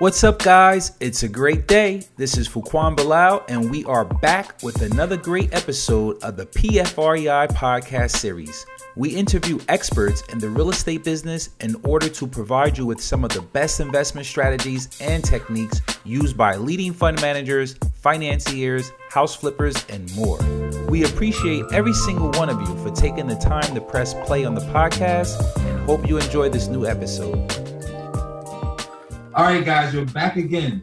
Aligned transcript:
What's 0.00 0.24
up, 0.24 0.38
guys? 0.38 0.92
It's 1.00 1.24
a 1.24 1.28
great 1.28 1.68
day. 1.68 2.04
This 2.16 2.38
is 2.38 2.48
Fuquan 2.48 2.96
Bilal, 2.96 3.44
and 3.50 3.70
we 3.70 3.84
are 3.84 4.06
back 4.06 4.62
with 4.62 4.80
another 4.80 5.18
great 5.18 5.52
episode 5.52 6.24
of 6.24 6.38
the 6.38 6.46
PFREI 6.46 7.48
podcast 7.48 8.12
series. 8.12 8.64
We 8.96 9.10
interview 9.10 9.58
experts 9.68 10.22
in 10.32 10.38
the 10.38 10.48
real 10.48 10.70
estate 10.70 11.04
business 11.04 11.50
in 11.60 11.76
order 11.84 12.08
to 12.08 12.26
provide 12.26 12.78
you 12.78 12.86
with 12.86 12.98
some 12.98 13.24
of 13.26 13.32
the 13.32 13.42
best 13.42 13.78
investment 13.78 14.26
strategies 14.26 14.88
and 15.02 15.22
techniques 15.22 15.82
used 16.04 16.34
by 16.34 16.56
leading 16.56 16.94
fund 16.94 17.20
managers, 17.20 17.74
financiers, 17.92 18.92
house 19.10 19.36
flippers, 19.36 19.84
and 19.90 20.10
more. 20.16 20.38
We 20.88 21.04
appreciate 21.04 21.66
every 21.74 21.92
single 21.92 22.30
one 22.30 22.48
of 22.48 22.58
you 22.58 22.74
for 22.82 22.90
taking 22.90 23.26
the 23.26 23.36
time 23.36 23.74
to 23.74 23.82
press 23.82 24.14
play 24.24 24.46
on 24.46 24.54
the 24.54 24.62
podcast 24.62 25.58
and 25.58 25.80
hope 25.80 26.08
you 26.08 26.16
enjoy 26.16 26.48
this 26.48 26.68
new 26.68 26.86
episode. 26.86 27.69
All 29.32 29.44
right, 29.44 29.64
guys, 29.64 29.94
we're 29.94 30.06
back 30.06 30.34
again 30.34 30.82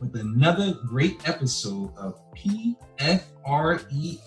with 0.00 0.16
another 0.16 0.72
great 0.86 1.28
episode 1.28 1.92
of 1.98 2.18
PFREI, 2.34 4.18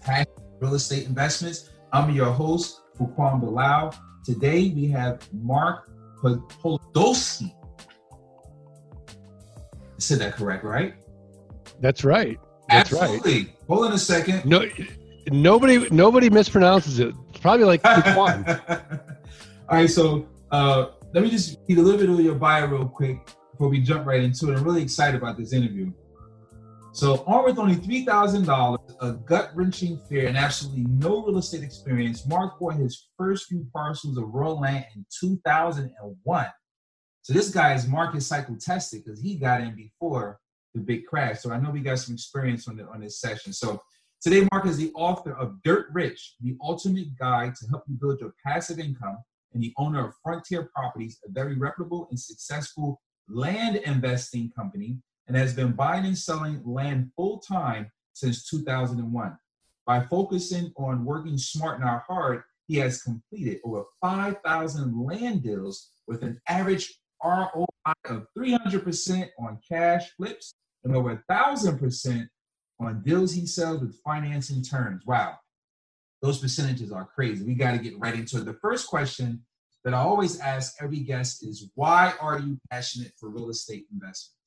Passion 0.00 0.32
Real 0.58 0.74
Estate 0.74 1.06
Investments. 1.06 1.70
I'm 1.92 2.10
your 2.12 2.32
host, 2.32 2.80
Fuquan 2.98 3.38
Bilal. 3.40 3.94
Today 4.24 4.72
we 4.74 4.88
have 4.88 5.22
Mark 5.32 5.92
Podolsky. 6.20 7.54
I 9.08 9.14
said 9.98 10.18
that 10.18 10.34
correct, 10.34 10.64
right? 10.64 10.94
That's 11.80 12.02
right. 12.02 12.40
That's 12.68 12.92
Absolutely. 12.92 13.32
right. 13.32 13.56
Hold 13.68 13.86
on 13.86 13.92
a 13.92 13.98
second. 13.98 14.44
No, 14.44 14.66
nobody, 15.30 15.88
nobody 15.90 16.30
mispronounces 16.30 16.98
it. 16.98 17.14
It's 17.30 17.38
probably 17.38 17.64
like 17.64 17.82
Fuquan. 17.84 19.00
All 19.68 19.76
right, 19.76 19.88
so 19.88 20.26
uh, 20.50 20.86
let 21.14 21.22
me 21.22 21.30
just 21.30 21.58
read 21.68 21.78
a 21.78 21.82
little 21.82 22.00
bit 22.00 22.08
of 22.08 22.20
your 22.20 22.34
bio 22.36 22.66
real 22.66 22.88
quick 22.88 23.18
before 23.50 23.68
we 23.68 23.80
jump 23.80 24.06
right 24.06 24.22
into 24.22 24.50
it. 24.50 24.56
I'm 24.56 24.64
really 24.64 24.82
excited 24.82 25.20
about 25.20 25.36
this 25.36 25.52
interview. 25.52 25.92
So, 26.94 27.22
armed 27.26 27.46
with 27.46 27.58
only 27.58 27.76
$3,000, 27.76 28.78
a 29.00 29.12
gut 29.12 29.50
wrenching 29.54 29.98
fear, 30.08 30.28
and 30.28 30.36
absolutely 30.36 30.84
no 30.84 31.24
real 31.24 31.38
estate 31.38 31.62
experience, 31.62 32.26
Mark 32.26 32.58
bought 32.58 32.74
his 32.74 33.08
first 33.16 33.46
few 33.46 33.66
parcels 33.74 34.18
of 34.18 34.24
rural 34.28 34.60
land 34.60 34.84
in 34.94 35.06
2001. 35.20 36.46
So, 37.22 37.32
this 37.32 37.50
guy 37.50 37.74
is 37.74 37.86
market 37.86 38.22
cycle 38.22 38.56
tested 38.58 39.02
because 39.04 39.20
he 39.20 39.36
got 39.36 39.62
in 39.62 39.74
before 39.74 40.38
the 40.74 40.80
big 40.80 41.06
crash. 41.06 41.40
So, 41.40 41.50
I 41.50 41.58
know 41.58 41.70
we 41.70 41.80
got 41.80 41.98
some 41.98 42.14
experience 42.14 42.68
on, 42.68 42.76
the, 42.76 42.84
on 42.84 43.00
this 43.00 43.20
session. 43.20 43.54
So, 43.54 43.80
today, 44.22 44.46
Mark 44.52 44.66
is 44.66 44.76
the 44.76 44.92
author 44.94 45.32
of 45.32 45.62
Dirt 45.62 45.86
Rich, 45.92 46.36
the 46.40 46.56
ultimate 46.62 47.18
guide 47.18 47.54
to 47.54 47.68
help 47.68 47.84
you 47.88 47.96
build 47.98 48.20
your 48.20 48.34
passive 48.44 48.78
income 48.78 49.18
and 49.54 49.62
the 49.62 49.72
owner 49.76 50.06
of 50.06 50.14
Frontier 50.22 50.70
Properties, 50.74 51.18
a 51.26 51.30
very 51.30 51.56
reputable 51.56 52.08
and 52.10 52.18
successful 52.18 53.00
land 53.28 53.76
investing 53.76 54.50
company, 54.56 54.98
and 55.28 55.36
has 55.36 55.54
been 55.54 55.72
buying 55.72 56.04
and 56.04 56.18
selling 56.18 56.62
land 56.64 57.10
full 57.16 57.38
time 57.38 57.90
since 58.12 58.48
2001. 58.48 59.38
By 59.86 60.00
focusing 60.06 60.72
on 60.76 61.04
working 61.04 61.38
smart, 61.38 61.80
not 61.80 62.02
hard, 62.06 62.42
he 62.68 62.76
has 62.76 63.02
completed 63.02 63.60
over 63.64 63.84
5,000 64.00 65.04
land 65.04 65.42
deals 65.42 65.90
with 66.06 66.22
an 66.22 66.40
average 66.48 66.92
ROI 67.22 67.66
of 68.06 68.26
300% 68.36 69.28
on 69.38 69.58
cash 69.68 70.10
flips 70.16 70.54
and 70.84 70.94
over 70.94 71.22
1,000% 71.30 72.28
on 72.80 73.02
deals 73.02 73.32
he 73.32 73.46
sells 73.46 73.80
with 73.80 74.00
financing 74.04 74.62
terms. 74.62 75.02
Wow 75.06 75.36
those 76.22 76.38
percentages 76.38 76.92
are 76.92 77.04
crazy. 77.04 77.44
We 77.44 77.54
got 77.54 77.72
to 77.72 77.78
get 77.78 77.98
right 77.98 78.14
into 78.14 78.38
it. 78.38 78.44
The 78.44 78.54
first 78.54 78.86
question 78.86 79.42
that 79.84 79.92
I 79.92 79.98
always 79.98 80.38
ask 80.38 80.76
every 80.80 81.00
guest 81.00 81.44
is 81.44 81.68
why 81.74 82.14
are 82.20 82.38
you 82.38 82.58
passionate 82.70 83.12
for 83.18 83.28
real 83.28 83.50
estate 83.50 83.86
investment? 83.92 84.38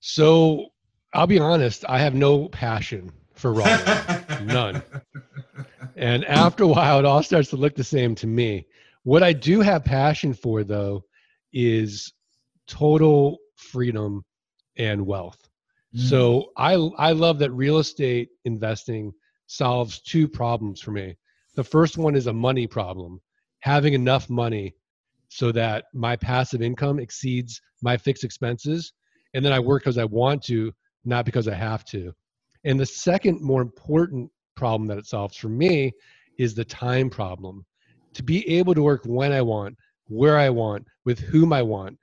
So 0.00 0.68
I'll 1.14 1.26
be 1.26 1.38
honest, 1.38 1.84
I 1.88 1.98
have 1.98 2.14
no 2.14 2.48
passion 2.48 3.10
for 3.34 3.54
raw 3.54 3.64
none. 4.44 4.82
And 5.96 6.24
after 6.26 6.64
a 6.64 6.68
while, 6.68 6.98
it 6.98 7.04
all 7.06 7.22
starts 7.22 7.48
to 7.50 7.56
look 7.56 7.74
the 7.74 7.84
same 7.84 8.14
to 8.16 8.26
me. 8.26 8.66
What 9.04 9.22
I 9.22 9.32
do 9.32 9.60
have 9.60 9.84
passion 9.84 10.34
for, 10.34 10.64
though, 10.64 11.04
is 11.52 12.12
total 12.66 13.38
freedom 13.56 14.24
and 14.76 15.06
wealth. 15.06 15.48
Mm. 15.94 16.00
So 16.00 16.52
I 16.56 16.74
I 16.98 17.12
love 17.12 17.38
that 17.40 17.50
real 17.50 17.78
estate 17.78 18.30
investing 18.44 19.12
solves 19.52 20.00
two 20.00 20.26
problems 20.26 20.80
for 20.80 20.92
me. 20.92 21.14
The 21.56 21.64
first 21.64 21.98
one 21.98 22.14
is 22.14 22.26
a 22.26 22.32
money 22.32 22.66
problem, 22.66 23.20
having 23.60 23.92
enough 23.92 24.30
money 24.30 24.74
so 25.28 25.52
that 25.52 25.84
my 25.92 26.16
passive 26.16 26.62
income 26.62 26.98
exceeds 26.98 27.60
my 27.82 27.98
fixed 27.98 28.24
expenses. 28.24 28.92
And 29.34 29.44
then 29.44 29.52
I 29.52 29.60
work 29.60 29.82
because 29.82 29.98
I 29.98 30.04
want 30.04 30.42
to, 30.44 30.72
not 31.04 31.26
because 31.26 31.48
I 31.48 31.54
have 31.54 31.84
to. 31.86 32.12
And 32.64 32.80
the 32.80 32.86
second 32.86 33.42
more 33.42 33.60
important 33.60 34.30
problem 34.56 34.88
that 34.88 34.98
it 34.98 35.06
solves 35.06 35.36
for 35.36 35.50
me 35.50 35.92
is 36.38 36.54
the 36.54 36.64
time 36.64 37.10
problem. 37.10 37.66
To 38.14 38.22
be 38.22 38.48
able 38.48 38.74
to 38.74 38.82
work 38.82 39.02
when 39.04 39.32
I 39.32 39.42
want, 39.42 39.76
where 40.06 40.38
I 40.38 40.48
want, 40.48 40.86
with 41.04 41.18
whom 41.18 41.52
I 41.52 41.60
want, 41.60 41.98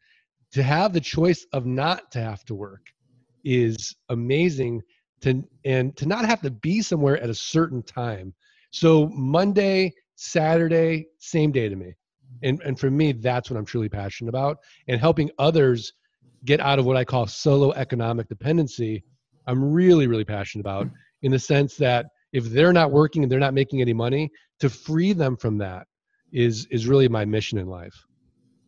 to 0.52 0.62
have 0.62 0.94
the 0.94 1.02
choice 1.02 1.48
of 1.54 1.66
not 1.66 2.12
to 2.12 2.20
have 2.20 2.44
to 2.46 2.56
work 2.56 2.82
is 3.44 3.96
amazing 4.10 4.82
to 5.22 5.44
and 5.66 5.96
to 5.98 6.06
not 6.06 6.26
have 6.26 6.42
to 6.42 6.52
be 6.52 6.82
somewhere 6.82 7.22
at 7.22 7.30
a 7.30 7.36
certain 7.36 7.84
time. 7.84 8.34
So 8.72 9.08
Monday, 9.10 9.94
Saturday, 10.16 11.08
same 11.18 11.52
day 11.52 11.70
to 11.70 11.76
me. 11.76 11.94
And 12.44 12.62
and 12.64 12.80
for 12.80 12.90
me, 12.90 13.12
that's 13.12 13.50
what 13.50 13.58
I'm 13.58 13.66
truly 13.66 13.90
passionate 13.90 14.30
about. 14.30 14.58
And 14.88 15.00
helping 15.00 15.30
others 15.40 15.94
get 16.46 16.60
out 16.60 16.80
of 16.80 16.86
what 16.86 16.98
I 16.98 17.04
call 17.04 17.28
solo 17.28 17.72
economic 17.74 18.28
dependency, 18.30 19.04
I'm 19.48 19.74
really, 19.74 20.08
really 20.08 20.26
passionate 20.26 20.62
about 20.62 20.88
in 21.22 21.32
the 21.32 21.40
sense 21.40 21.76
that 21.78 22.08
if 22.32 22.46
they're 22.46 22.74
not 22.74 22.92
working 22.92 23.24
and 23.24 23.32
they're 23.32 23.40
not 23.40 23.54
making 23.54 23.82
any 23.82 23.94
money, 23.94 24.32
to 24.60 24.70
free 24.70 25.14
them 25.14 25.36
from 25.36 25.58
that 25.58 25.88
is 26.32 26.66
is 26.72 26.88
really 26.88 27.08
my 27.08 27.26
mission 27.26 27.58
in 27.58 27.68
life. 27.68 28.06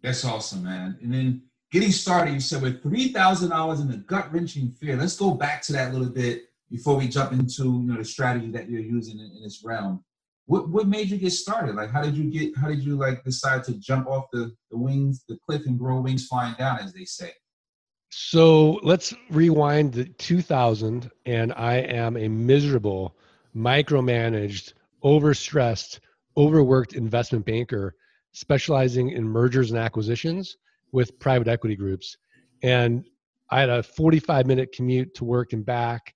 That's 0.02 0.26
awesome, 0.26 0.64
man. 0.64 0.98
And 1.02 1.14
then 1.14 1.44
getting 1.72 1.92
started, 1.92 2.34
you 2.34 2.40
said 2.40 2.62
with 2.62 2.84
three 2.84 3.10
thousand 3.10 3.50
dollars 3.50 3.80
in 3.80 3.90
the 3.90 3.98
gut 3.98 4.32
wrenching 4.32 4.72
fear. 4.72 4.96
Let's 4.96 5.16
go 5.16 5.34
back 5.34 5.62
to 5.64 5.74
that 5.74 5.90
a 5.90 5.94
little 5.94 6.10
bit 6.10 6.44
before 6.70 6.96
we 6.96 7.08
jump 7.08 7.32
into 7.32 7.64
you 7.64 7.88
know 7.88 7.98
the 7.98 8.06
strategy 8.06 8.52
that 8.52 8.70
you're 8.70 8.82
using 8.82 9.20
in, 9.20 9.32
in 9.36 9.44
this 9.44 9.64
realm. 9.64 10.04
What 10.46 10.70
what 10.70 10.88
made 10.88 11.10
you 11.10 11.18
get 11.18 11.32
started? 11.32 11.76
Like 11.76 11.92
how 11.92 12.02
did 12.02 12.16
you 12.16 12.30
get 12.30 12.56
how 12.58 12.68
did 12.68 12.84
you 12.84 12.96
like 12.96 13.24
decide 13.24 13.64
to 13.66 13.74
jump 13.74 14.08
off 14.08 14.26
the, 14.32 14.54
the 14.70 14.78
wings, 14.78 15.24
the 15.28 15.38
cliff 15.46 15.66
and 15.66 15.80
grow 15.80 16.02
wings 16.02 16.28
flying 16.28 16.56
down, 16.56 16.80
as 16.80 16.94
they 16.94 17.06
say? 17.06 17.32
So 18.14 18.74
let's 18.84 19.14
rewind 19.30 19.94
to 19.94 20.04
2000, 20.04 21.10
and 21.26 21.54
I 21.54 21.76
am 21.76 22.18
a 22.18 22.28
miserable, 22.28 23.16
micromanaged, 23.56 24.74
overstressed, 25.02 26.02
overworked 26.36 26.92
investment 26.92 27.46
banker 27.46 27.96
specializing 28.34 29.12
in 29.12 29.24
mergers 29.24 29.72
and 29.72 29.80
acquisitions 29.80 30.58
with 30.92 31.18
private 31.20 31.48
equity 31.48 31.76
groups. 31.76 32.18
And 32.64 33.06
I 33.50 33.60
had 33.60 33.70
a 33.70 33.84
45 33.84 34.46
minute 34.46 34.74
commute 34.74 35.14
to 35.16 35.26
work 35.26 35.54
and 35.54 35.66
back. 35.66 36.14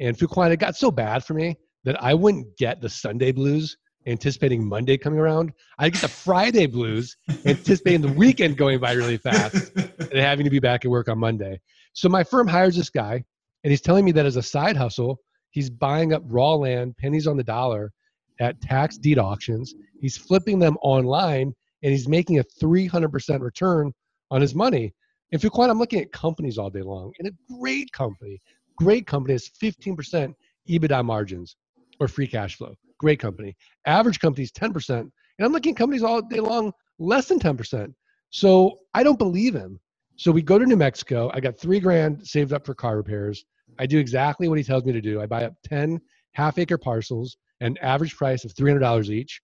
And 0.00 0.16
Fuquan, 0.16 0.50
it 0.50 0.58
got 0.58 0.76
so 0.76 0.90
bad 0.90 1.24
for 1.24 1.34
me 1.34 1.56
that 1.84 2.02
I 2.02 2.14
wouldn't 2.14 2.56
get 2.58 2.80
the 2.80 2.88
Sunday 2.88 3.32
blues 3.32 3.76
anticipating 4.06 4.66
Monday 4.66 4.96
coming 4.96 5.18
around. 5.18 5.52
I 5.78 5.88
get 5.90 6.00
the 6.00 6.08
Friday 6.08 6.66
blues 6.66 7.16
anticipating 7.44 8.02
the 8.02 8.12
weekend 8.12 8.56
going 8.56 8.78
by 8.78 8.92
really 8.92 9.16
fast 9.16 9.72
and 9.76 10.12
having 10.14 10.44
to 10.44 10.50
be 10.50 10.60
back 10.60 10.84
at 10.84 10.90
work 10.90 11.08
on 11.08 11.18
Monday. 11.18 11.60
So 11.92 12.08
my 12.08 12.22
firm 12.22 12.46
hires 12.46 12.76
this 12.76 12.90
guy 12.90 13.24
and 13.64 13.70
he's 13.70 13.80
telling 13.80 14.04
me 14.04 14.12
that 14.12 14.26
as 14.26 14.36
a 14.36 14.42
side 14.42 14.76
hustle, 14.76 15.18
he's 15.50 15.70
buying 15.70 16.12
up 16.12 16.22
raw 16.26 16.54
land, 16.54 16.96
pennies 16.98 17.26
on 17.26 17.36
the 17.36 17.42
dollar 17.42 17.92
at 18.38 18.60
tax 18.60 18.96
deed 18.96 19.18
auctions. 19.18 19.74
He's 20.00 20.16
flipping 20.16 20.58
them 20.58 20.76
online 20.82 21.52
and 21.82 21.92
he's 21.92 22.08
making 22.08 22.38
a 22.38 22.44
300% 22.62 23.40
return 23.40 23.92
on 24.30 24.40
his 24.40 24.54
money. 24.54 24.92
And 25.32 25.40
Fuquan, 25.40 25.70
I'm 25.70 25.78
looking 25.78 26.00
at 26.00 26.12
companies 26.12 26.58
all 26.58 26.70
day 26.70 26.82
long 26.82 27.12
and 27.18 27.28
a 27.28 27.32
great 27.58 27.90
company, 27.92 28.40
great 28.76 29.06
company 29.06 29.34
has 29.34 29.50
15% 29.62 30.34
EBITDA 30.68 31.04
margins 31.04 31.56
or 32.00 32.08
free 32.08 32.26
cash 32.26 32.56
flow. 32.56 32.74
Great 32.98 33.18
company. 33.18 33.56
Average 33.86 34.20
companies 34.20 34.52
10%. 34.52 35.00
And 35.00 35.10
I'm 35.40 35.52
looking 35.52 35.72
at 35.72 35.78
companies 35.78 36.02
all 36.02 36.22
day 36.22 36.40
long 36.40 36.72
less 36.98 37.26
than 37.26 37.38
10%. 37.38 37.92
So 38.30 38.78
I 38.94 39.02
don't 39.02 39.18
believe 39.18 39.54
him. 39.54 39.78
So 40.16 40.32
we 40.32 40.42
go 40.42 40.58
to 40.58 40.64
New 40.64 40.76
Mexico. 40.76 41.30
I 41.34 41.40
got 41.40 41.58
three 41.58 41.80
grand 41.80 42.26
saved 42.26 42.52
up 42.52 42.64
for 42.64 42.74
car 42.74 42.96
repairs. 42.96 43.44
I 43.78 43.86
do 43.86 43.98
exactly 43.98 44.48
what 44.48 44.58
he 44.58 44.64
tells 44.64 44.84
me 44.84 44.92
to 44.92 45.00
do. 45.00 45.20
I 45.20 45.26
buy 45.26 45.44
up 45.44 45.54
10 45.64 46.00
half 46.32 46.58
acre 46.58 46.78
parcels, 46.78 47.36
an 47.60 47.76
average 47.82 48.16
price 48.16 48.44
of 48.44 48.54
$300 48.54 49.10
each. 49.10 49.40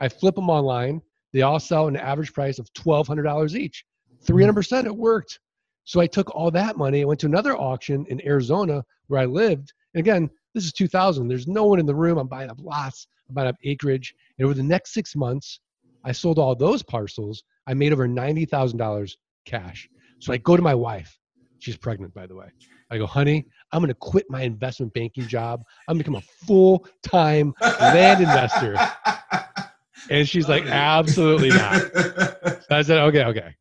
I 0.00 0.08
flip 0.08 0.34
them 0.34 0.50
online. 0.50 1.02
They 1.32 1.42
all 1.42 1.60
sell 1.60 1.86
at 1.86 1.94
an 1.94 1.96
average 2.00 2.32
price 2.32 2.58
of 2.58 2.72
$1,200 2.74 3.54
each. 3.54 3.84
300% 4.24 4.54
mm-hmm. 4.54 4.86
it 4.86 4.96
worked. 4.96 5.40
So 5.84 6.00
I 6.00 6.06
took 6.06 6.34
all 6.34 6.50
that 6.50 6.76
money. 6.76 7.02
I 7.02 7.04
went 7.04 7.20
to 7.20 7.26
another 7.26 7.56
auction 7.56 8.06
in 8.08 8.24
Arizona 8.26 8.84
where 9.08 9.20
I 9.20 9.26
lived. 9.26 9.72
And 9.94 10.00
again, 10.00 10.30
this 10.54 10.64
is 10.64 10.72
2000. 10.72 11.28
There's 11.28 11.46
no 11.46 11.64
one 11.66 11.78
in 11.78 11.86
the 11.86 11.94
room. 11.94 12.18
I'm 12.18 12.26
buying 12.26 12.50
up 12.50 12.58
lots. 12.60 13.06
I'm 13.28 13.34
buying 13.34 13.48
up 13.48 13.56
acreage. 13.64 14.14
And 14.38 14.46
over 14.46 14.54
the 14.54 14.62
next 14.62 14.94
six 14.94 15.14
months, 15.14 15.60
I 16.04 16.12
sold 16.12 16.38
all 16.38 16.54
those 16.54 16.82
parcels. 16.82 17.42
I 17.66 17.74
made 17.74 17.92
over 17.92 18.08
$90,000 18.08 19.16
cash. 19.44 19.88
So 20.20 20.32
I 20.32 20.38
go 20.38 20.56
to 20.56 20.62
my 20.62 20.74
wife. 20.74 21.18
She's 21.58 21.76
pregnant, 21.76 22.14
by 22.14 22.26
the 22.26 22.34
way. 22.34 22.46
I 22.90 22.98
go, 22.98 23.06
honey, 23.06 23.46
I'm 23.72 23.80
going 23.80 23.88
to 23.88 23.94
quit 23.94 24.26
my 24.28 24.42
investment 24.42 24.92
banking 24.92 25.26
job. 25.26 25.62
I'm 25.88 25.96
going 25.96 26.04
to 26.04 26.10
become 26.10 26.22
a 26.22 26.46
full 26.46 26.86
time 27.02 27.54
land 27.60 28.22
investor. 28.22 28.76
And 30.10 30.28
she's 30.28 30.48
like, 30.48 30.66
absolutely 30.66 31.48
not. 31.48 31.80
So 31.80 32.76
I 32.76 32.82
said, 32.82 32.98
okay, 32.98 33.24
okay. 33.24 33.54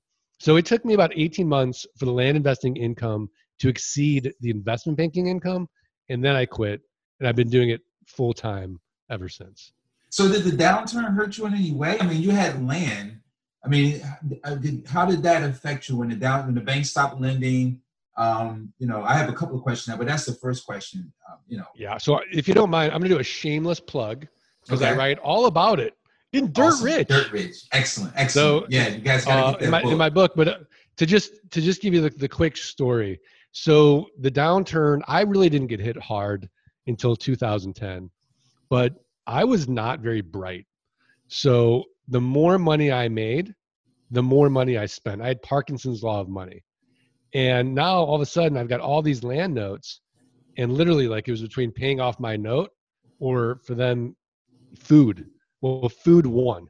So 0.44 0.58
it 0.58 0.66
took 0.66 0.84
me 0.84 0.94
about 0.94 1.14
18 1.16 1.48
months 1.48 1.88
for 1.98 2.04
the 2.04 2.12
land 2.12 2.36
investing 2.36 2.76
income 2.76 3.30
to 3.60 3.70
exceed 3.70 4.34
the 4.42 4.50
investment 4.50 4.98
banking 4.98 5.28
income. 5.28 5.70
And 6.10 6.22
then 6.22 6.36
I 6.36 6.46
quit. 6.46 6.82
And 7.22 7.30
I've 7.30 7.38
been 7.38 7.50
doing 7.50 7.70
it 7.70 7.80
full 8.08 8.34
time 8.34 8.78
ever 9.10 9.30
since. 9.30 9.72
So 10.10 10.30
did 10.30 10.44
the 10.44 10.52
downturn 10.52 11.16
hurt 11.16 11.38
you 11.38 11.46
in 11.46 11.54
any 11.54 11.72
way? 11.72 11.98
I 11.98 12.06
mean, 12.06 12.22
you 12.22 12.32
had 12.32 12.62
land. 12.68 13.22
I 13.64 13.70
mean, 13.70 14.02
uh, 14.44 14.58
how 14.86 15.06
did 15.06 15.24
that 15.24 15.50
affect 15.50 15.88
you 15.88 15.96
when 15.96 16.10
the 16.10 16.16
down 16.16 16.48
when 16.48 16.56
the 16.56 16.62
bank 16.62 16.88
stopped 16.88 17.22
lending? 17.22 17.80
Um, 18.18 18.74
you 18.80 18.86
know, 18.86 19.02
I 19.02 19.14
have 19.14 19.30
a 19.30 19.34
couple 19.34 19.56
of 19.56 19.64
questions 19.64 19.88
now, 19.88 19.98
but 19.98 20.08
that's 20.08 20.26
the 20.26 20.34
first 20.34 20.66
question. 20.66 21.14
Um, 21.32 21.38
you 21.48 21.58
know. 21.58 21.68
Yeah. 21.74 21.98
So 21.98 22.20
if 22.30 22.50
you 22.50 22.54
don't 22.54 22.70
mind, 22.70 22.92
I'm 22.92 23.00
going 23.00 23.08
to 23.08 23.16
do 23.16 23.22
a 23.22 23.24
shameless 23.24 23.80
plug 23.80 24.28
because 24.66 24.82
okay. 24.82 24.92
I 24.92 24.98
write 24.98 25.20
all 25.20 25.46
about 25.46 25.80
it 25.80 25.94
in 26.34 26.52
Dirt 26.52 26.66
awesome. 26.66 26.86
Rich. 26.86 27.08
Dirt 27.08 27.32
Rich. 27.32 27.56
Excellent. 27.72 28.14
Excellent. 28.16 28.32
So, 28.32 28.68
yeah, 28.70 28.90
you 28.90 29.00
guys 29.00 29.24
got 29.26 29.36
to 29.36 29.42
uh, 29.42 29.52
get 29.52 29.60
that 29.60 29.66
in 29.66 29.72
my, 29.72 29.82
book. 29.82 29.92
in 29.92 29.98
my 29.98 30.10
book. 30.10 30.34
But 30.36 30.48
uh, 30.48 30.58
to 30.98 31.06
just 31.06 31.34
to 31.52 31.62
just 31.62 31.82
give 31.82 31.94
you 31.94 32.02
the, 32.02 32.10
the 32.10 32.28
quick 32.28 32.58
story. 32.58 33.20
So 33.52 34.08
the 34.20 34.32
downturn, 34.32 35.02
I 35.08 35.22
really 35.22 35.50
didn't 35.50 35.68
get 35.68 35.80
hit 35.80 35.98
hard 35.98 36.50
until 36.88 37.16
2010, 37.16 38.10
but 38.70 38.96
I 39.28 39.44
was 39.44 39.70
not 39.70 40.00
very 40.00 40.22
bright. 40.22 40.66
So 41.28 41.84
the 42.08 42.20
more 42.20 42.58
money 42.58 42.92
I 42.92 43.10
made, 43.10 43.54
the 44.12 44.24
more 44.24 44.50
money 44.50 44.78
I 44.78 44.88
spent. 44.88 45.22
I 45.22 45.28
had 45.28 45.42
Parkinson's 45.44 46.04
law 46.04 46.20
of 46.20 46.30
money. 46.30 46.64
And 47.34 47.74
now 47.74 47.98
all 47.98 48.16
of 48.16 48.22
a 48.22 48.26
sudden 48.26 48.58
I've 48.58 48.68
got 48.68 48.80
all 48.80 49.02
these 49.02 49.24
land 49.24 49.54
notes 49.54 50.02
and 50.58 50.74
literally 50.74 51.08
like 51.08 51.28
it 51.28 51.32
was 51.32 51.42
between 51.42 51.72
paying 51.72 52.00
off 52.00 52.20
my 52.20 52.36
note 52.36 52.72
or 53.20 53.60
for 53.66 53.76
them 53.76 54.16
food 54.78 55.28
well, 55.64 55.88
food 55.88 56.26
won. 56.26 56.68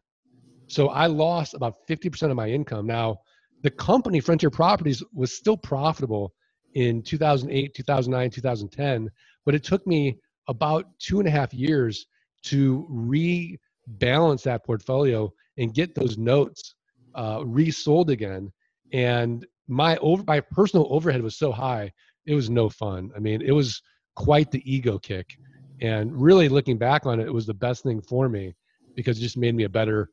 So 0.68 0.90
I 0.90 1.08
lost 1.08 1.56
about 1.56 1.88
50% 1.90 2.30
of 2.30 2.36
my 2.36 2.48
income. 2.48 2.86
Now, 2.86 3.18
the 3.64 3.72
company, 3.72 4.20
Frontier 4.20 4.52
Properties, 4.52 5.04
was 5.14 5.36
still 5.36 5.58
profitable 5.58 6.32
in 6.76 7.02
2008, 7.02 7.74
2009, 7.74 8.30
2010, 8.30 9.10
but 9.46 9.56
it 9.56 9.64
took 9.64 9.86
me 9.88 10.20
about 10.48 10.86
two 11.00 11.20
and 11.20 11.28
a 11.28 11.32
half 11.32 11.54
years 11.54 12.06
to 12.44 12.88
rebalance 12.92 14.44
that 14.44 14.64
portfolio 14.64 15.32
and 15.58 15.74
get 15.74 15.96
those 15.96 16.18
notes 16.18 16.76
uh, 17.16 17.42
resold 17.44 18.12
again. 18.12 18.52
And 18.92 19.46
my 19.68 19.98
over 19.98 20.24
my 20.28 20.40
personal 20.40 20.88
overhead 20.92 21.24
was 21.24 21.38
so 21.38 21.52
high, 21.52 21.92
it 22.28 22.36
was 22.36 22.50
no 22.50 22.70
fun. 22.70 23.12
I 23.16 23.20
mean, 23.20 23.42
it 23.42 23.52
was 23.52 23.82
quite 24.16 24.52
the 24.52 24.62
ego 24.72 25.00
kick. 25.00 25.36
And 25.82 26.16
really 26.16 26.48
looking 26.48 26.78
back 26.78 27.06
on 27.06 27.20
it, 27.20 27.28
it 27.28 27.34
was 27.34 27.46
the 27.46 27.54
best 27.54 27.82
thing 27.84 28.02
for 28.02 28.30
me 28.30 28.54
because 28.96 29.18
it 29.18 29.22
just 29.22 29.38
made 29.38 29.56
me 29.56 29.64
a 29.64 29.70
better 29.70 30.10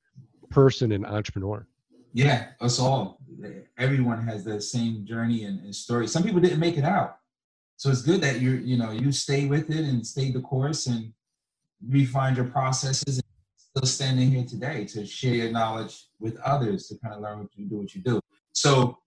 person 0.51 0.93
and 0.93 1.07
entrepreneur. 1.07 1.67
Yeah, 2.13 2.49
us 2.61 2.79
all. 2.79 3.19
Everyone 3.79 4.27
has 4.27 4.45
the 4.45 4.61
same 4.61 5.07
journey 5.07 5.45
and, 5.45 5.61
and, 5.61 5.75
story. 5.75 6.09
Some 6.09 6.23
people 6.23 6.41
didn't 6.41 6.59
make 6.59 6.77
it 6.77 6.85
out, 6.85 7.19
so 7.77 7.91
it's 7.91 8.03
good 8.03 8.21
that 8.21 8.41
you 8.41 8.53
you 8.53 8.77
know 8.77 8.91
you 8.91 9.13
stay 9.13 9.47
with 9.47 9.71
it 9.71 9.85
and 9.85 10.05
stay 10.07 10.31
the 10.31 10.41
course 10.41 10.87
and 10.87 11.13
refine 11.89 12.35
your 12.35 12.47
processes. 12.47 13.19
And 13.19 13.25
still 13.57 13.87
standing 13.87 14.31
here 14.33 14.45
today 14.45 14.85
to 14.85 15.07
share 15.07 15.35
your 15.35 15.53
knowledge 15.53 16.09
with 16.19 16.37
others 16.41 16.89
to 16.89 16.99
kind 16.99 17.15
of 17.15 17.21
learn 17.21 17.39
what 17.39 17.49
you 17.55 17.67
do, 17.67 17.77
what 17.77 17.95
you 17.95 18.03
do. 18.03 18.21
So 18.53 18.99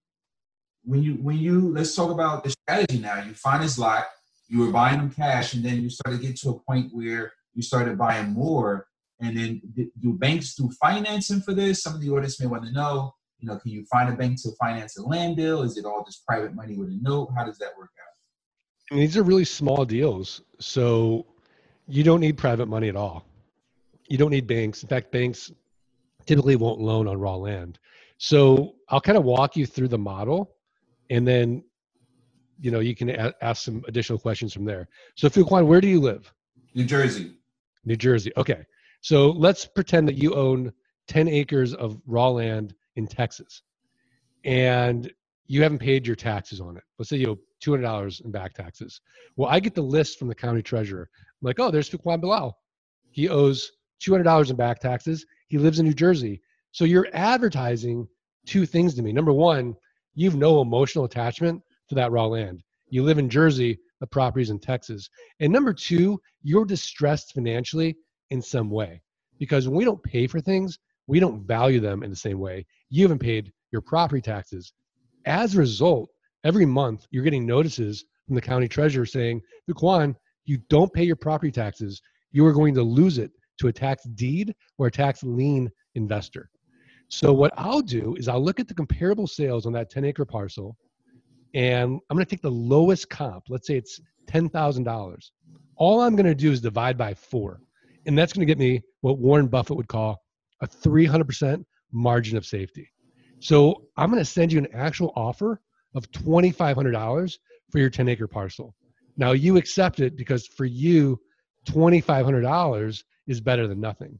when 0.85 1.01
you 1.01 1.13
when 1.15 1.37
you 1.37 1.73
let's 1.73 1.95
talk 1.95 2.11
about 2.11 2.43
the 2.43 2.51
strategy 2.51 2.99
now. 2.99 3.23
You 3.23 3.33
find 3.33 3.63
this 3.63 3.77
lot, 3.77 4.05
you 4.47 4.59
were 4.59 4.71
buying 4.71 4.97
them 4.97 5.09
cash, 5.09 5.53
and 5.53 5.63
then 5.63 5.81
you 5.81 5.89
started 5.89 6.21
to 6.21 6.27
get 6.27 6.37
to 6.37 6.49
a 6.49 6.59
point 6.59 6.93
where 6.93 7.33
you 7.53 7.61
started 7.61 7.97
buying 7.97 8.31
more 8.31 8.87
and 9.19 9.37
then 9.37 9.61
do 9.99 10.13
banks 10.13 10.55
do 10.55 10.69
financing 10.81 11.41
for 11.41 11.53
this? 11.53 11.83
Some 11.83 11.95
of 11.95 12.01
the 12.01 12.09
audience 12.09 12.39
may 12.39 12.47
want 12.47 12.63
to 12.65 12.71
know, 12.71 13.13
you 13.39 13.47
know, 13.47 13.57
can 13.57 13.71
you 13.71 13.85
find 13.85 14.09
a 14.09 14.15
bank 14.15 14.41
to 14.43 14.49
finance 14.59 14.97
a 14.97 15.03
land 15.03 15.37
deal? 15.37 15.61
Is 15.63 15.77
it 15.77 15.85
all 15.85 16.03
just 16.05 16.25
private 16.25 16.53
money 16.53 16.75
with 16.75 16.89
a 16.89 16.97
note? 17.01 17.29
How 17.35 17.45
does 17.45 17.57
that 17.59 17.77
work 17.77 17.91
out? 17.99 18.91
And 18.91 18.99
these 18.99 19.17
are 19.17 19.23
really 19.23 19.45
small 19.45 19.85
deals. 19.85 20.41
So 20.59 21.25
you 21.87 22.03
don't 22.03 22.19
need 22.19 22.37
private 22.37 22.67
money 22.67 22.89
at 22.89 22.95
all. 22.95 23.25
You 24.07 24.17
don't 24.17 24.31
need 24.31 24.47
banks. 24.47 24.83
In 24.83 24.89
fact, 24.89 25.11
banks 25.11 25.51
typically 26.25 26.55
won't 26.55 26.79
loan 26.79 27.07
on 27.07 27.19
raw 27.19 27.35
land. 27.35 27.79
So 28.17 28.75
I'll 28.89 29.01
kind 29.01 29.17
of 29.17 29.23
walk 29.23 29.55
you 29.57 29.65
through 29.65 29.89
the 29.89 29.97
model 29.97 30.55
and 31.09 31.27
then 31.27 31.63
you 32.59 32.71
know 32.71 32.79
you 32.79 32.95
can 32.95 33.09
a- 33.09 33.33
ask 33.41 33.63
some 33.63 33.83
additional 33.87 34.17
questions 34.17 34.53
from 34.53 34.65
there. 34.65 34.87
So 35.15 35.29
Fuquan, 35.29 35.65
where 35.65 35.81
do 35.81 35.87
you 35.87 35.99
live? 35.99 36.33
New 36.73 36.85
Jersey. 36.85 37.33
New 37.85 37.95
Jersey. 37.95 38.31
Okay. 38.37 38.65
So 39.03 39.31
let's 39.31 39.65
pretend 39.65 40.07
that 40.07 40.15
you 40.15 40.33
own 40.33 40.71
10 41.09 41.27
acres 41.27 41.73
of 41.73 41.99
raw 42.07 42.29
land 42.29 42.73
in 42.95 43.05
Texas 43.05 43.61
and 44.45 45.11
you 45.47 45.61
haven't 45.61 45.79
paid 45.79 46.07
your 46.07 46.15
taxes 46.15 46.61
on 46.61 46.77
it. 46.77 46.83
Let's 46.97 47.09
say 47.09 47.17
you 47.17 47.31
owe 47.31 47.39
$200 47.61 48.23
in 48.23 48.31
back 48.31 48.53
taxes. 48.53 49.01
Well, 49.35 49.49
I 49.49 49.59
get 49.59 49.75
the 49.75 49.81
list 49.81 50.17
from 50.17 50.29
the 50.29 50.35
county 50.35 50.61
treasurer. 50.61 51.09
I'm 51.19 51.45
like, 51.45 51.59
oh, 51.59 51.69
there's 51.69 51.89
Fuquan 51.89 52.21
Bilal. 52.21 52.57
He 53.11 53.27
owes 53.27 53.73
$200 54.01 54.49
in 54.49 54.55
back 54.55 54.79
taxes. 54.79 55.25
He 55.49 55.57
lives 55.57 55.79
in 55.79 55.85
New 55.85 55.93
Jersey. 55.93 56.41
So 56.71 56.85
you're 56.85 57.09
advertising 57.11 58.07
two 58.45 58.65
things 58.65 58.95
to 58.95 59.01
me. 59.01 59.11
Number 59.11 59.33
one, 59.33 59.75
you've 60.15 60.37
no 60.37 60.61
emotional 60.61 61.03
attachment 61.03 61.61
to 61.89 61.95
that 61.95 62.13
raw 62.13 62.27
land. 62.27 62.63
You 62.87 63.03
live 63.03 63.17
in 63.17 63.29
Jersey, 63.29 63.79
the 63.99 64.07
property's 64.07 64.49
in 64.49 64.59
Texas. 64.59 65.09
And 65.41 65.51
number 65.51 65.73
two, 65.73 66.21
you're 66.41 66.63
distressed 66.63 67.33
financially 67.33 67.97
in 68.33 68.41
some 68.41 68.69
way. 68.69 69.01
Because 69.39 69.67
when 69.67 69.77
we 69.77 69.85
don't 69.85 70.03
pay 70.03 70.25
for 70.27 70.41
things, 70.41 70.79
we 71.07 71.19
don't 71.19 71.45
value 71.45 71.79
them 71.79 72.03
in 72.03 72.09
the 72.09 72.15
same 72.15 72.39
way. 72.39 72.65
You 72.89 73.03
haven't 73.03 73.19
paid 73.19 73.53
your 73.71 73.81
property 73.81 74.21
taxes. 74.21 74.73
As 75.25 75.55
a 75.55 75.59
result, 75.59 76.09
every 76.43 76.65
month 76.65 77.05
you're 77.11 77.23
getting 77.23 77.45
notices 77.45 78.03
from 78.25 78.35
the 78.35 78.41
county 78.41 78.67
treasurer 78.67 79.05
saying, 79.05 79.41
Fuquan, 79.69 80.15
you 80.45 80.57
don't 80.69 80.91
pay 80.91 81.03
your 81.03 81.15
property 81.15 81.51
taxes, 81.51 82.01
you 82.31 82.45
are 82.45 82.53
going 82.53 82.73
to 82.73 82.81
lose 82.81 83.19
it 83.19 83.31
to 83.59 83.67
a 83.67 83.73
tax 83.73 84.03
deed 84.15 84.53
or 84.79 84.87
a 84.87 84.91
tax 84.91 85.23
lien 85.23 85.69
investor. 85.93 86.49
So 87.09 87.31
what 87.31 87.53
I'll 87.55 87.81
do 87.81 88.15
is 88.17 88.27
I'll 88.27 88.43
look 88.43 88.59
at 88.59 88.67
the 88.67 88.73
comparable 88.73 89.27
sales 89.27 89.67
on 89.67 89.73
that 89.73 89.91
10 89.91 90.05
acre 90.05 90.25
parcel 90.25 90.75
and 91.53 91.99
I'm 92.09 92.17
going 92.17 92.25
to 92.25 92.29
take 92.29 92.41
the 92.41 92.49
lowest 92.49 93.09
comp. 93.09 93.43
Let's 93.49 93.67
say 93.67 93.75
it's 93.75 94.01
$10,000. 94.27 95.17
All 95.75 96.01
I'm 96.01 96.15
going 96.15 96.25
to 96.25 96.33
do 96.33 96.51
is 96.51 96.61
divide 96.61 96.97
by 96.97 97.13
four 97.13 97.59
and 98.05 98.17
that's 98.17 98.33
going 98.33 98.45
to 98.45 98.51
get 98.51 98.59
me 98.59 98.81
what 99.01 99.19
Warren 99.19 99.47
Buffett 99.47 99.77
would 99.77 99.87
call 99.87 100.21
a 100.61 100.67
300% 100.67 101.63
margin 101.91 102.37
of 102.37 102.45
safety. 102.45 102.89
So 103.39 103.83
I'm 103.97 104.09
going 104.09 104.21
to 104.21 104.29
send 104.29 104.51
you 104.51 104.59
an 104.59 104.67
actual 104.73 105.11
offer 105.15 105.61
of 105.95 106.09
$2,500 106.11 107.37
for 107.71 107.79
your 107.79 107.89
10 107.89 108.09
acre 108.09 108.27
parcel. 108.27 108.73
Now 109.17 109.31
you 109.33 109.57
accept 109.57 109.99
it 109.99 110.15
because 110.15 110.47
for 110.47 110.65
you, 110.65 111.19
$2,500 111.67 113.03
is 113.27 113.41
better 113.41 113.67
than 113.67 113.79
nothing. 113.79 114.19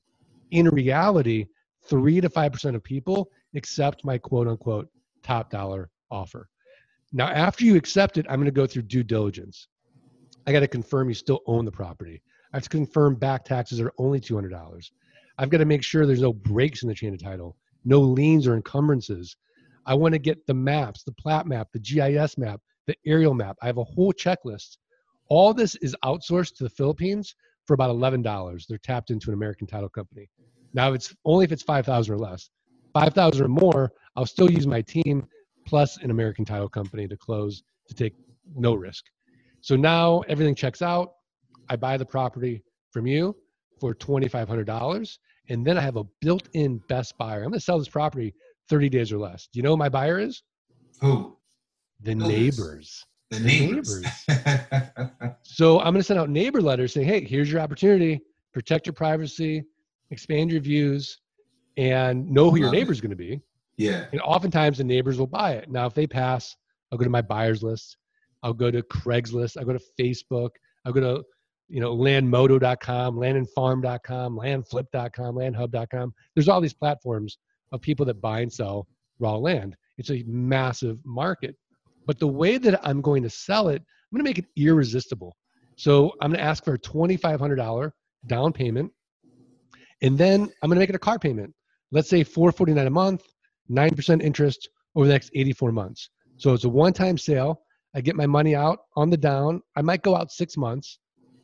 In 0.51 0.69
reality, 0.69 1.47
three 1.87 2.21
to 2.21 2.29
5% 2.29 2.75
of 2.75 2.83
people 2.83 3.29
accept 3.55 4.05
my 4.05 4.17
quote 4.17 4.47
unquote 4.47 4.89
top 5.23 5.49
dollar 5.49 5.89
offer. 6.11 6.47
Now, 7.11 7.27
after 7.27 7.63
you 7.63 7.75
accept 7.75 8.17
it, 8.17 8.25
I'm 8.27 8.37
going 8.37 8.45
to 8.45 8.51
go 8.51 8.65
through 8.65 8.83
due 8.83 9.03
diligence. 9.03 9.67
I 10.47 10.51
got 10.51 10.61
to 10.61 10.67
confirm 10.67 11.09
you 11.09 11.15
still 11.15 11.41
own 11.45 11.63
the 11.63 11.71
property. 11.71 12.21
I 12.53 12.57
have 12.57 12.63
to 12.63 12.69
confirm 12.69 13.15
back 13.15 13.43
taxes 13.43 13.81
are 13.81 13.91
only 13.97 14.19
$200. 14.19 14.91
I've 15.39 15.49
got 15.49 15.57
to 15.57 15.65
make 15.65 15.83
sure 15.83 16.05
there's 16.05 16.21
no 16.21 16.33
breaks 16.33 16.83
in 16.83 16.89
the 16.89 16.93
chain 16.93 17.13
of 17.13 17.21
title, 17.21 17.57
no 17.83 17.99
liens 17.99 18.45
or 18.45 18.55
encumbrances. 18.55 19.35
I 19.87 19.95
want 19.95 20.13
to 20.13 20.19
get 20.19 20.45
the 20.45 20.53
maps, 20.53 21.03
the 21.03 21.13
plat 21.13 21.47
map, 21.47 21.69
the 21.73 21.79
GIS 21.79 22.37
map, 22.37 22.61
the 22.85 22.95
aerial 23.07 23.33
map. 23.33 23.57
I 23.61 23.65
have 23.65 23.79
a 23.79 23.83
whole 23.83 24.13
checklist. 24.13 24.77
All 25.29 25.53
this 25.53 25.75
is 25.77 25.95
outsourced 26.05 26.55
to 26.57 26.63
the 26.63 26.69
Philippines 26.69 27.35
for 27.65 27.73
about 27.73 27.95
$11. 27.95 28.67
They're 28.67 28.77
tapped 28.77 29.09
into 29.09 29.31
an 29.31 29.33
American 29.33 29.65
title 29.65 29.89
company. 29.89 30.29
Now, 30.75 30.93
it's 30.93 31.15
only 31.25 31.45
if 31.45 31.51
it's 31.51 31.63
5,000 31.63 32.13
or 32.13 32.17
less. 32.17 32.49
5,000 32.93 33.43
or 33.43 33.47
more, 33.47 33.91
I'll 34.15 34.27
still 34.27 34.51
use 34.51 34.67
my 34.67 34.81
team 34.81 35.27
plus 35.65 35.97
an 35.97 36.11
American 36.11 36.45
title 36.45 36.69
company 36.69 37.07
to 37.07 37.17
close 37.17 37.63
to 37.87 37.95
take 37.95 38.13
no 38.55 38.75
risk. 38.75 39.05
So 39.61 39.75
now 39.75 40.19
everything 40.27 40.53
checks 40.53 40.81
out. 40.81 41.13
I 41.69 41.75
buy 41.75 41.97
the 41.97 42.05
property 42.05 42.63
from 42.91 43.07
you 43.07 43.35
for 43.79 43.93
$2,500. 43.93 45.17
And 45.49 45.65
then 45.65 45.77
I 45.77 45.81
have 45.81 45.97
a 45.97 46.05
built 46.21 46.47
in 46.53 46.79
best 46.87 47.17
buyer. 47.17 47.39
I'm 47.39 47.49
going 47.49 47.53
to 47.53 47.59
sell 47.59 47.79
this 47.79 47.89
property 47.89 48.33
30 48.69 48.89
days 48.89 49.11
or 49.11 49.17
less. 49.17 49.47
Do 49.51 49.59
you 49.59 49.63
know 49.63 49.71
who 49.71 49.77
my 49.77 49.89
buyer 49.89 50.19
is? 50.19 50.43
Who? 51.01 51.37
The 52.01 52.15
neighbors. 52.15 53.05
The 53.29 53.39
neighbors. 53.39 54.03
neighbors. 54.27 55.35
so 55.43 55.79
I'm 55.79 55.93
going 55.93 55.95
to 55.95 56.03
send 56.03 56.19
out 56.19 56.29
neighbor 56.29 56.61
letters 56.61 56.93
saying, 56.93 57.07
hey, 57.07 57.25
here's 57.25 57.51
your 57.51 57.61
opportunity. 57.61 58.21
Protect 58.53 58.85
your 58.85 58.93
privacy, 58.93 59.63
expand 60.11 60.51
your 60.51 60.61
views, 60.61 61.19
and 61.75 62.29
know 62.29 62.51
who 62.51 62.57
your 62.57 62.71
neighbor's 62.71 63.01
going 63.01 63.09
to 63.09 63.15
be. 63.15 63.41
Yeah. 63.77 64.05
And 64.11 64.21
oftentimes 64.21 64.77
the 64.77 64.83
neighbors 64.83 65.17
will 65.17 65.27
buy 65.27 65.53
it. 65.53 65.69
Now, 65.71 65.87
if 65.87 65.93
they 65.93 66.05
pass, 66.05 66.55
I'll 66.91 66.97
go 66.97 67.03
to 67.03 67.09
my 67.09 67.21
buyer's 67.21 67.63
list. 67.63 67.97
I'll 68.43 68.53
go 68.53 68.69
to 68.69 68.83
Craigslist. 68.83 69.57
I'll 69.57 69.65
go 69.65 69.73
to 69.73 69.83
Facebook. 69.99 70.49
I'll 70.85 70.93
go 70.93 71.01
to, 71.01 71.23
you 71.73 71.79
know, 71.79 71.97
landmodo.com, 71.97 73.15
landandfarm.com, 73.15 74.37
landflip.com, 74.37 75.35
landhub.com. 75.35 76.13
There's 76.35 76.47
all 76.47 76.61
these 76.61 76.75
platforms 76.75 77.39
of 77.71 77.81
people 77.81 78.05
that 78.05 78.21
buy 78.21 78.41
and 78.41 78.53
sell 78.53 78.87
raw 79.17 79.37
land. 79.37 79.75
It's 79.97 80.11
a 80.11 80.23
massive 80.27 80.99
market. 81.03 81.55
But 82.05 82.19
the 82.19 82.27
way 82.27 82.59
that 82.59 82.79
I'm 82.87 83.01
going 83.01 83.23
to 83.23 83.29
sell 83.29 83.69
it, 83.69 83.81
I'm 83.81 84.15
going 84.15 84.23
to 84.23 84.29
make 84.29 84.37
it 84.37 84.45
irresistible. 84.55 85.35
So 85.75 86.13
I'm 86.21 86.29
going 86.29 86.37
to 86.37 86.45
ask 86.45 86.63
for 86.63 86.75
a 86.75 86.79
$2,500 86.79 87.91
down 88.27 88.53
payment. 88.53 88.91
And 90.03 90.15
then 90.15 90.41
I'm 90.61 90.69
going 90.69 90.75
to 90.75 90.79
make 90.79 90.89
it 90.89 90.95
a 90.95 90.99
car 90.99 91.17
payment. 91.17 91.55
Let's 91.91 92.07
say 92.07 92.23
449 92.23 92.85
a 92.85 92.89
month, 92.91 93.23
9% 93.71 94.21
interest 94.21 94.69
over 94.93 95.07
the 95.07 95.13
next 95.13 95.31
84 95.33 95.71
months. 95.71 96.11
So 96.37 96.53
it's 96.53 96.65
a 96.65 96.69
one-time 96.69 97.17
sale. 97.17 97.61
I 97.95 98.01
get 98.01 98.15
my 98.15 98.27
money 98.27 98.53
out 98.53 98.77
on 98.95 99.09
the 99.09 99.17
down. 99.17 99.63
I 99.75 99.81
might 99.81 100.03
go 100.03 100.15
out 100.15 100.31
six 100.31 100.55
months. 100.55 100.99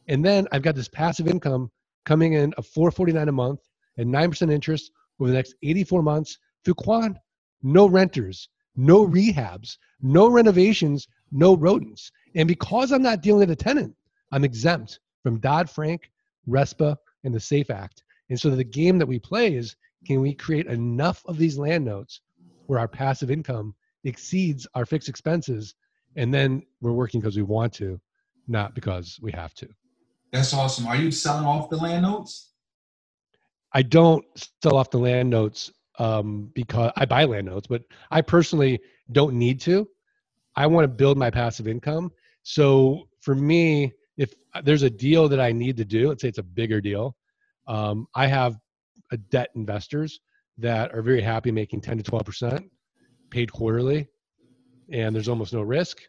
And 0.09 0.25
then 0.25 0.47
I've 0.51 0.63
got 0.63 0.75
this 0.75 0.87
passive 0.87 1.27
income 1.27 1.71
coming 2.03 2.33
in 2.33 2.51
of 2.55 2.65
449 2.65 3.29
a 3.29 3.31
month 3.31 3.59
and 3.97 4.11
9% 4.11 4.51
interest 4.51 4.91
over 5.19 5.29
the 5.29 5.35
next 5.35 5.53
84 5.61 6.01
months. 6.01 6.39
Fuquan, 6.65 7.15
no 7.61 7.87
renters, 7.87 8.49
no 8.75 9.07
rehabs, 9.07 9.77
no 10.01 10.27
renovations, 10.27 11.07
no 11.31 11.55
rodents. 11.55 12.11
And 12.35 12.47
because 12.47 12.91
I'm 12.91 13.03
not 13.03 13.21
dealing 13.21 13.41
with 13.41 13.51
a 13.51 13.55
tenant, 13.55 13.95
I'm 14.31 14.43
exempt 14.43 14.99
from 15.21 15.39
Dodd 15.39 15.69
Frank, 15.69 16.09
RESPA, 16.47 16.97
and 17.23 17.33
the 17.33 17.39
SAFE 17.39 17.69
Act. 17.69 18.03
And 18.29 18.39
so 18.39 18.49
the 18.49 18.63
game 18.63 18.97
that 18.97 19.07
we 19.07 19.19
play 19.19 19.53
is 19.53 19.75
can 20.07 20.21
we 20.21 20.33
create 20.33 20.65
enough 20.65 21.21
of 21.27 21.37
these 21.37 21.59
land 21.59 21.85
notes 21.85 22.21
where 22.65 22.79
our 22.79 22.87
passive 22.87 23.29
income 23.29 23.75
exceeds 24.05 24.65
our 24.73 24.87
fixed 24.87 25.09
expenses? 25.09 25.75
And 26.15 26.33
then 26.33 26.63
we're 26.81 26.93
working 26.93 27.19
because 27.19 27.37
we 27.37 27.43
want 27.43 27.73
to, 27.73 27.99
not 28.47 28.73
because 28.73 29.19
we 29.21 29.31
have 29.33 29.53
to. 29.55 29.67
That's 30.31 30.53
awesome. 30.53 30.87
Are 30.87 30.95
you 30.95 31.11
selling 31.11 31.45
off 31.45 31.69
the 31.69 31.77
land 31.77 32.03
notes? 32.03 32.51
I 33.73 33.81
don't 33.81 34.25
sell 34.63 34.77
off 34.77 34.89
the 34.89 34.97
land 34.97 35.29
notes 35.29 35.71
um, 35.97 36.49
because 36.53 36.91
I 36.95 37.05
buy 37.05 37.25
land 37.25 37.47
notes, 37.47 37.67
but 37.67 37.83
I 38.11 38.21
personally 38.21 38.79
don't 39.11 39.35
need 39.35 39.59
to. 39.61 39.87
I 40.55 40.67
want 40.67 40.83
to 40.85 40.89
build 40.89 41.17
my 41.17 41.29
passive 41.29 41.67
income. 41.67 42.11
So 42.43 43.07
for 43.21 43.35
me, 43.35 43.93
if 44.17 44.33
there's 44.63 44.83
a 44.83 44.89
deal 44.89 45.29
that 45.29 45.39
I 45.39 45.51
need 45.51 45.77
to 45.77 45.85
do, 45.85 46.09
let's 46.09 46.21
say 46.21 46.29
it's 46.29 46.37
a 46.37 46.43
bigger 46.43 46.81
deal, 46.81 47.15
um, 47.67 48.07
I 48.15 48.27
have 48.27 48.57
a 49.11 49.17
debt 49.17 49.49
investors 49.55 50.19
that 50.57 50.93
are 50.93 51.01
very 51.01 51.21
happy 51.21 51.51
making 51.51 51.81
10 51.81 51.97
to 51.97 52.03
12 52.03 52.25
percent 52.25 52.71
paid 53.29 53.51
quarterly, 53.51 54.07
and 54.91 55.15
there's 55.15 55.29
almost 55.29 55.53
no 55.53 55.61
risk, 55.61 56.01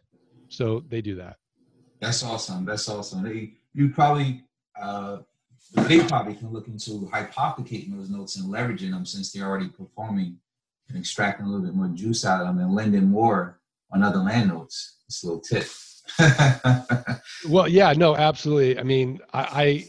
so 0.49 0.83
they 0.89 1.01
do 1.01 1.15
that. 1.15 1.37
That's 1.99 2.23
awesome. 2.23 2.65
That's 2.65 2.89
awesome. 2.89 3.23
They, 3.23 3.53
you 3.73 3.89
probably 3.89 4.43
uh, 4.79 5.17
they 5.73 6.03
probably 6.05 6.35
can 6.35 6.51
look 6.51 6.67
into 6.67 7.07
hypothecating 7.11 7.95
those 7.95 8.09
notes 8.09 8.35
and 8.35 8.51
leveraging 8.51 8.91
them 8.91 9.05
since 9.05 9.31
they're 9.31 9.47
already 9.47 9.69
performing 9.69 10.37
and 10.89 10.97
extracting 10.97 11.45
a 11.45 11.49
little 11.49 11.65
bit 11.65 11.73
more 11.73 11.87
juice 11.87 12.25
out 12.25 12.41
of 12.41 12.47
them 12.47 12.59
and 12.59 12.73
lending 12.73 13.07
more 13.07 13.59
on 13.91 14.03
other 14.03 14.19
land 14.19 14.49
notes. 14.49 14.97
It's 15.07 15.23
a 15.23 15.27
little 15.27 15.41
tip. 15.41 15.67
well, 17.49 17.67
yeah, 17.67 17.93
no, 17.93 18.15
absolutely. 18.15 18.79
I 18.79 18.83
mean, 18.83 19.19
I, 19.33 19.87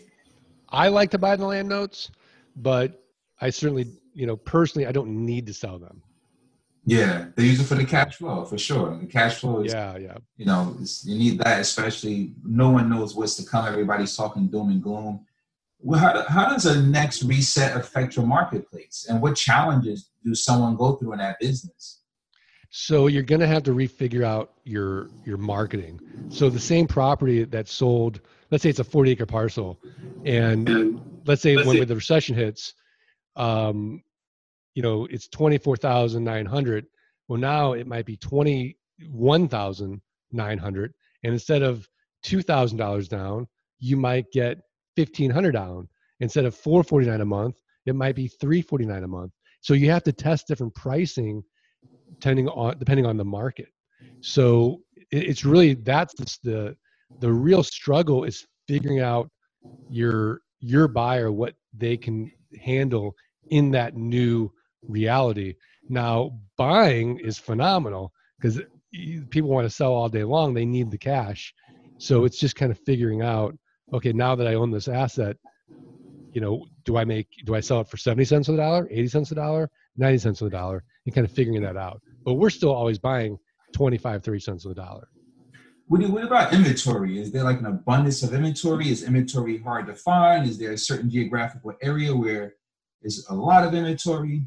I, 0.71 0.85
I 0.85 0.89
like 0.89 1.11
to 1.13 1.19
buy 1.19 1.35
the 1.37 1.47
land 1.47 1.69
notes, 1.69 2.11
but 2.57 3.03
I 3.41 3.51
certainly, 3.51 3.87
you 4.15 4.27
know, 4.27 4.37
personally, 4.37 4.87
I 4.87 4.93
don't 4.93 5.09
need 5.09 5.47
to 5.47 5.55
sell 5.55 5.79
them. 5.79 6.03
Yeah, 6.85 7.27
they 7.37 7.45
use 7.45 7.61
it 7.61 7.65
for 7.65 7.77
the 7.77 7.85
cash 7.85 8.17
flow 8.17 8.45
for 8.45 8.59
sure. 8.59 8.99
The 8.99 9.07
cash 9.07 9.37
flow 9.37 9.63
is, 9.63 9.73
yeah, 9.73 9.97
yeah. 9.99 10.17
You 10.37 10.47
know, 10.47 10.77
you 11.05 11.17
need 11.17 11.39
that, 11.39 11.61
especially 11.61 12.33
no 12.45 12.71
one 12.71 12.91
knows 12.91 13.15
what's 13.15 13.37
to 13.37 13.45
come. 13.45 13.67
Everybody's 13.67 14.17
talking 14.17 14.49
doom 14.49 14.71
and 14.71 14.83
gloom. 14.83 15.25
Well, 15.79 16.01
how, 16.01 16.25
how 16.29 16.49
does 16.49 16.67
a 16.67 16.83
next 16.83 17.23
reset 17.23 17.77
affect 17.77 18.17
your 18.17 18.27
marketplace, 18.27 19.07
and 19.09 19.23
what 19.23 19.37
challenges 19.37 20.11
do 20.25 20.35
someone 20.35 20.77
go 20.77 20.97
through 20.97 21.13
in 21.13 21.19
that 21.19 21.39
business? 21.41 22.01
So 22.71 23.07
you're 23.07 23.23
going 23.23 23.41
to 23.41 23.47
have 23.47 23.65
to 23.65 23.73
refigure 23.73 24.25
out 24.25 24.55
your 24.65 25.11
your 25.25 25.37
marketing. 25.37 26.01
So 26.31 26.49
the 26.51 26.59
same 26.59 26.87
property 26.87 27.45
that 27.45 27.69
sold, 27.69 28.21
let's 28.51 28.63
say 28.63 28.71
it's 28.71 28.79
a 28.79 28.85
40 28.85 29.13
acre 29.13 29.27
parcel, 29.27 29.79
and 30.25 31.01
let's 31.27 31.43
say 31.43 31.55
let's 31.55 31.69
when 31.69 31.87
the 31.87 31.95
recession 31.95 32.35
hits, 32.35 32.75
um, 33.37 34.03
you 34.75 34.83
know 34.83 35.07
it's 35.11 35.29
24,900. 35.29 36.87
Well, 37.29 37.41
now 37.41 37.73
it 37.73 37.87
might 37.87 38.07
be 38.07 38.17
21,900, 38.17 40.95
and 41.25 41.33
instead 41.33 41.63
of 41.63 41.89
two 42.23 42.43
thousand 42.43 42.79
dollars 42.79 43.09
down, 43.09 43.47
you 43.79 43.97
might 43.97 44.31
get 44.33 44.59
1,500 44.97 45.53
down. 45.53 45.89
Instead 46.21 46.45
of 46.45 46.55
449 46.55 47.21
a 47.21 47.25
month, 47.25 47.61
it 47.87 47.97
might 47.97 48.15
be 48.15 48.29
349 48.29 49.03
a 49.03 49.09
month. 49.09 49.33
So 49.61 49.75
you 49.75 49.91
have 49.91 50.05
to 50.05 50.13
test 50.13 50.47
different 50.47 50.75
pricing 50.75 51.43
depending 52.11 52.49
on 52.49 52.79
depending 52.79 53.07
on 53.07 53.17
the 53.17 53.25
market. 53.25 53.69
So 54.21 54.83
it's 55.11 55.45
really 55.45 55.75
that's 55.75 56.39
the 56.39 56.77
the 57.21 57.33
real 57.33 57.63
struggle 57.63 58.25
is 58.25 58.47
figuring 58.69 59.01
out 59.01 59.31
your 59.89 60.41
your 60.61 60.89
buyer 60.89 61.33
what 61.33 61.55
they 61.77 61.97
can 61.97 62.31
handle 62.61 63.15
in 63.51 63.71
that 63.73 63.97
new 63.97 64.51
reality. 64.87 65.55
Now 65.89 66.39
buying 66.57 67.19
is 67.19 67.39
phenomenal 67.39 68.13
because 68.41 68.61
people 69.31 69.51
want 69.51 69.67
to 69.67 69.75
sell 69.75 69.93
all 69.93 70.09
day 70.09 70.25
long. 70.25 70.55
They 70.55 70.65
need 70.65 70.91
the 70.91 70.99
cash. 70.99 71.55
So 71.99 72.25
it's 72.25 72.39
just 72.39 72.57
kind 72.57 72.73
of 72.73 72.79
figuring 72.81 73.23
out, 73.23 73.57
okay, 73.93 74.13
now 74.13 74.35
that 74.35 74.47
I 74.47 74.55
own 74.55 74.71
this 74.71 74.89
asset, 74.89 75.37
you 76.33 76.41
know, 76.41 76.67
do 76.85 76.97
I 76.97 77.05
make 77.05 77.29
do 77.45 77.55
I 77.55 77.61
sell 77.61 77.81
it 77.81 77.89
for 77.89 77.97
70 77.97 78.25
cents 78.25 78.49
on 78.49 78.57
the 78.57 78.63
dollar, 78.63 78.89
80 78.91 79.09
cents 79.09 79.33
a 79.33 79.35
dollar, 79.35 79.71
90 79.97 80.19
cents 80.19 80.43
on 80.43 80.47
the 80.47 80.57
dollar, 80.57 80.83
and 81.05 81.15
kind 81.15 81.27
of 81.27 81.33
figuring 81.33 81.63
that 81.63 81.77
out. 81.77 82.01
But 82.25 82.35
we're 82.35 82.51
still 82.51 82.75
always 82.75 82.99
buying 82.99 83.39
25, 83.73 84.25
30 84.25 84.41
cents 84.41 84.67
on 84.67 84.71
the 84.71 84.75
dollar. 84.81 85.09
What, 85.89 86.09
what 86.09 86.25
about 86.25 86.55
inventory? 86.55 87.21
Is 87.21 87.33
there 87.33 87.45
like 87.45 87.59
an 87.59 87.67
abundance 87.67 88.23
of 88.23 88.33
inventory? 88.33 88.89
Is 88.89 89.03
inventory 89.03 89.59
hard 89.59 89.87
to 89.89 89.95
find? 89.95 90.49
Is 90.49 90.59
there 90.59 90.73
a 90.73 90.79
certain 90.79 91.11
geographical 91.11 91.75
area 91.83 92.15
where 92.15 92.55
there's 93.03 93.27
a 93.29 93.35
lot 93.35 93.67
of 93.67 93.75
inventory? 93.75 94.47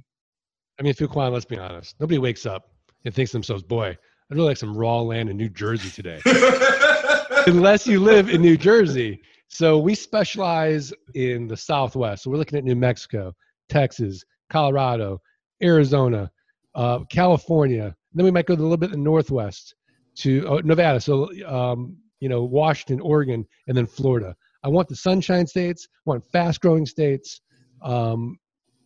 I 0.79 0.84
mean, 0.84 0.94
Fuquan, 0.94 1.32
let's 1.32 1.46
be 1.46 1.58
honest. 1.58 1.96
Nobody 2.00 2.17
wakes 2.17 2.46
up 2.46 2.70
and 3.05 3.13
thinks 3.13 3.32
to 3.32 3.38
themselves, 3.38 3.63
boy, 3.63 3.88
I'd 4.32 4.36
really 4.36 4.50
like 4.50 4.58
some 4.58 4.75
raw 4.75 5.00
land 5.01 5.29
in 5.29 5.38
New 5.38 5.50
Jersey 5.50 5.89
today. 5.89 6.20
Unless 7.48 7.88
you 7.88 8.00
live 8.00 8.29
in 8.29 8.41
New 8.41 8.58
Jersey. 8.58 9.22
So 9.48 9.77
we 9.77 9.96
specialize 9.96 10.91
in 11.13 11.48
the 11.48 11.55
Southwest. 11.55 12.24
So 12.24 12.32
we're 12.32 12.38
looking 12.38 12.58
at 12.58 12.63
New 12.63 12.75
Mexico, 12.75 13.34
Texas, 13.70 14.24
Colorado, 14.50 15.22
Arizona, 15.63 16.32
uh, 16.74 17.00
California. 17.10 17.96
Then 18.13 18.25
we 18.25 18.32
might 18.32 18.48
go 18.48 18.53
a 18.53 18.55
little 18.55 18.77
bit 18.77 18.91
in 18.91 19.00
the 19.00 19.03
Northwest 19.03 19.75
to 20.15 20.48
uh, 20.50 20.62
Nevada. 20.63 21.00
So, 21.00 21.29
um, 21.46 21.96
you 22.20 22.29
know, 22.29 22.44
Washington, 22.44 23.00
Oregon, 23.00 23.46
and 23.67 23.77
then 23.77 23.86
Florida. 23.86 24.36
I 24.63 24.67
want 24.67 24.88
the 24.88 24.96
sunshine 24.96 25.46
states, 25.46 25.88
I 25.91 26.10
want 26.10 26.25
fast 26.32 26.60
growing 26.62 26.86
states. 26.86 27.41
Um, 27.84 28.39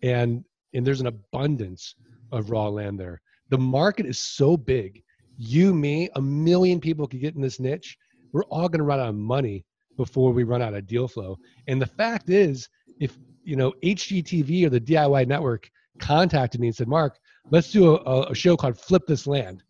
and, 0.03 0.43
and 0.73 0.85
there's 0.85 1.01
an 1.01 1.07
abundance 1.07 1.95
of 2.31 2.49
raw 2.51 2.67
land 2.67 2.99
there. 2.99 3.21
The 3.49 3.57
market 3.57 4.05
is 4.05 4.19
so 4.19 4.55
big. 4.55 5.03
You, 5.37 5.73
me, 5.73 6.09
a 6.15 6.21
million 6.21 6.79
people 6.79 7.07
could 7.07 7.21
get 7.21 7.35
in 7.35 7.41
this 7.41 7.59
niche. 7.59 7.97
We're 8.31 8.43
all 8.45 8.69
going 8.69 8.79
to 8.79 8.85
run 8.85 8.99
out 8.99 9.09
of 9.09 9.15
money 9.15 9.65
before 9.97 10.31
we 10.31 10.43
run 10.43 10.61
out 10.61 10.73
of 10.73 10.85
deal 10.85 11.07
flow. 11.07 11.37
And 11.67 11.81
the 11.81 11.87
fact 11.87 12.29
is, 12.29 12.69
if 12.99 13.17
you 13.43 13.55
know 13.55 13.73
HGTV 13.83 14.65
or 14.65 14.69
the 14.69 14.81
DIY 14.81 15.27
network 15.27 15.69
contacted 15.99 16.61
me 16.61 16.67
and 16.67 16.75
said, 16.75 16.87
Mark, 16.87 17.17
let's 17.49 17.71
do 17.71 17.95
a, 17.95 18.29
a 18.29 18.35
show 18.35 18.55
called 18.55 18.77
Flip 18.77 19.05
This 19.07 19.27
Land. 19.27 19.63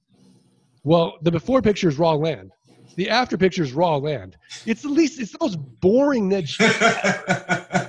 Well, 0.83 1.17
the 1.21 1.31
before 1.31 1.61
picture 1.61 1.89
is 1.89 1.97
raw 1.97 2.13
land. 2.13 2.51
The 2.95 3.09
after 3.09 3.37
picture 3.37 3.63
is 3.63 3.73
raw 3.73 3.97
land. 3.97 4.37
It's 4.65 4.81
the 4.81 4.89
least, 4.89 5.19
it's 5.19 5.31
the 5.31 5.37
most 5.41 5.57
boring 5.79 6.27
niche. 6.27 6.59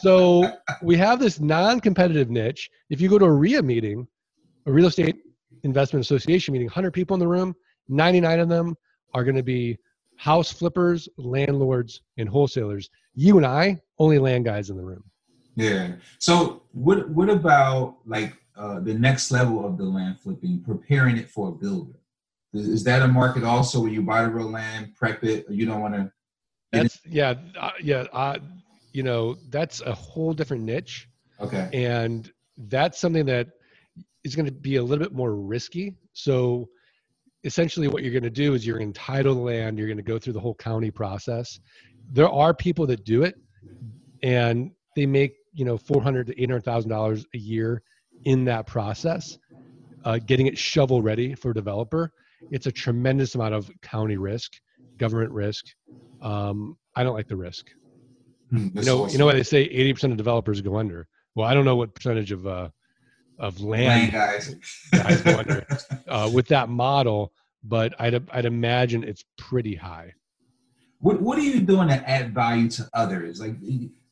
so 0.00 0.52
we 0.82 0.96
have 0.96 1.18
this 1.18 1.40
non-competitive 1.40 2.30
niche. 2.30 2.70
If 2.90 3.00
you 3.00 3.08
go 3.08 3.18
to 3.18 3.24
a 3.24 3.32
REIA 3.32 3.62
meeting, 3.62 4.06
a 4.66 4.72
real 4.72 4.86
estate 4.86 5.16
investment 5.62 6.04
association 6.04 6.52
meeting, 6.52 6.66
100 6.66 6.92
people 6.92 7.14
in 7.14 7.20
the 7.20 7.28
room, 7.28 7.54
99 7.88 8.40
of 8.40 8.48
them 8.48 8.76
are 9.14 9.24
going 9.24 9.36
to 9.36 9.42
be 9.42 9.78
house 10.16 10.52
flippers, 10.52 11.08
landlords, 11.16 12.02
and 12.18 12.28
wholesalers. 12.28 12.90
You 13.14 13.36
and 13.36 13.46
I, 13.46 13.80
only 13.98 14.18
land 14.18 14.44
guys 14.44 14.70
in 14.70 14.76
the 14.76 14.84
room. 14.84 15.04
Yeah. 15.56 15.92
So 16.18 16.62
what 16.72 17.08
what 17.10 17.28
about 17.28 17.96
like 18.06 18.34
uh, 18.56 18.80
the 18.80 18.94
next 18.94 19.32
level 19.32 19.66
of 19.66 19.76
the 19.76 19.84
land 19.84 20.20
flipping, 20.20 20.60
preparing 20.60 21.16
it 21.16 21.28
for 21.28 21.48
a 21.48 21.52
builder? 21.52 21.98
Is, 22.54 22.68
is 22.68 22.84
that 22.84 23.02
a 23.02 23.08
market 23.08 23.42
also 23.42 23.80
where 23.80 23.90
you 23.90 24.02
buy 24.02 24.22
the 24.22 24.30
real 24.30 24.50
land, 24.50 24.94
prep 24.94 25.24
it, 25.24 25.46
you 25.50 25.66
don't 25.66 25.80
want 25.80 25.94
to? 25.94 26.12
That's 26.70 27.00
yeah, 27.04 27.34
uh, 27.58 27.72
yeah. 27.82 28.04
Uh, 28.12 28.38
you 28.98 29.04
know, 29.04 29.36
that's 29.50 29.80
a 29.82 29.94
whole 29.94 30.32
different 30.32 30.64
niche. 30.64 31.08
Okay. 31.38 31.70
And 31.72 32.28
that's 32.56 32.98
something 32.98 33.26
that 33.26 33.46
is 34.24 34.34
going 34.34 34.46
to 34.46 34.50
be 34.50 34.74
a 34.74 34.82
little 34.82 35.04
bit 35.04 35.14
more 35.14 35.36
risky. 35.36 35.94
So 36.14 36.68
essentially 37.44 37.86
what 37.86 38.02
you're 38.02 38.10
going 38.10 38.24
to 38.24 38.38
do 38.44 38.54
is 38.54 38.66
you're 38.66 38.78
going 38.78 38.92
to 38.92 39.00
title 39.00 39.36
the 39.36 39.40
land, 39.40 39.78
you're 39.78 39.86
going 39.86 39.98
to 39.98 40.02
go 40.02 40.18
through 40.18 40.32
the 40.32 40.40
whole 40.40 40.56
county 40.56 40.90
process. 40.90 41.60
There 42.10 42.28
are 42.28 42.52
people 42.52 42.88
that 42.88 43.04
do 43.04 43.22
it 43.22 43.36
and 44.24 44.72
they 44.96 45.06
make, 45.06 45.36
you 45.52 45.64
know, 45.64 45.78
400 45.78 46.26
to 46.26 46.34
$800,000 46.34 47.24
a 47.32 47.38
year 47.38 47.80
in 48.24 48.44
that 48.46 48.66
process, 48.66 49.38
uh, 50.06 50.18
getting 50.26 50.48
it 50.48 50.58
shovel 50.58 51.02
ready 51.02 51.36
for 51.36 51.52
a 51.52 51.54
developer. 51.54 52.10
It's 52.50 52.66
a 52.66 52.72
tremendous 52.72 53.36
amount 53.36 53.54
of 53.54 53.70
county 53.80 54.16
risk, 54.16 54.54
government 54.96 55.30
risk. 55.30 55.66
Um, 56.20 56.76
I 56.96 57.04
don't 57.04 57.14
like 57.14 57.28
the 57.28 57.36
risk. 57.36 57.70
Hmm, 58.50 58.68
you 58.72 58.82
know, 58.82 59.06
you 59.08 59.18
know 59.18 59.26
why 59.26 59.34
they 59.34 59.42
say 59.42 59.68
80% 59.68 60.12
of 60.12 60.16
developers 60.16 60.60
go 60.60 60.76
under. 60.76 61.06
Well, 61.34 61.46
I 61.46 61.54
don't 61.54 61.64
know 61.64 61.76
what 61.76 61.94
percentage 61.94 62.32
of 62.32 62.46
uh, 62.46 62.70
of 63.38 63.60
land, 63.60 64.12
land 64.12 64.12
guys, 64.12 64.54
guys 64.92 65.22
go 65.22 65.38
under 65.38 65.66
uh, 66.08 66.30
with 66.32 66.48
that 66.48 66.68
model, 66.68 67.32
but 67.62 67.94
I'd 68.00 68.28
I'd 68.30 68.44
imagine 68.44 69.04
it's 69.04 69.24
pretty 69.36 69.74
high. 69.74 70.14
What 71.00 71.20
What 71.20 71.38
are 71.38 71.42
you 71.42 71.60
doing 71.60 71.88
to 71.88 71.94
add 72.08 72.34
value 72.34 72.68
to 72.70 72.88
others? 72.94 73.40
Like, 73.40 73.56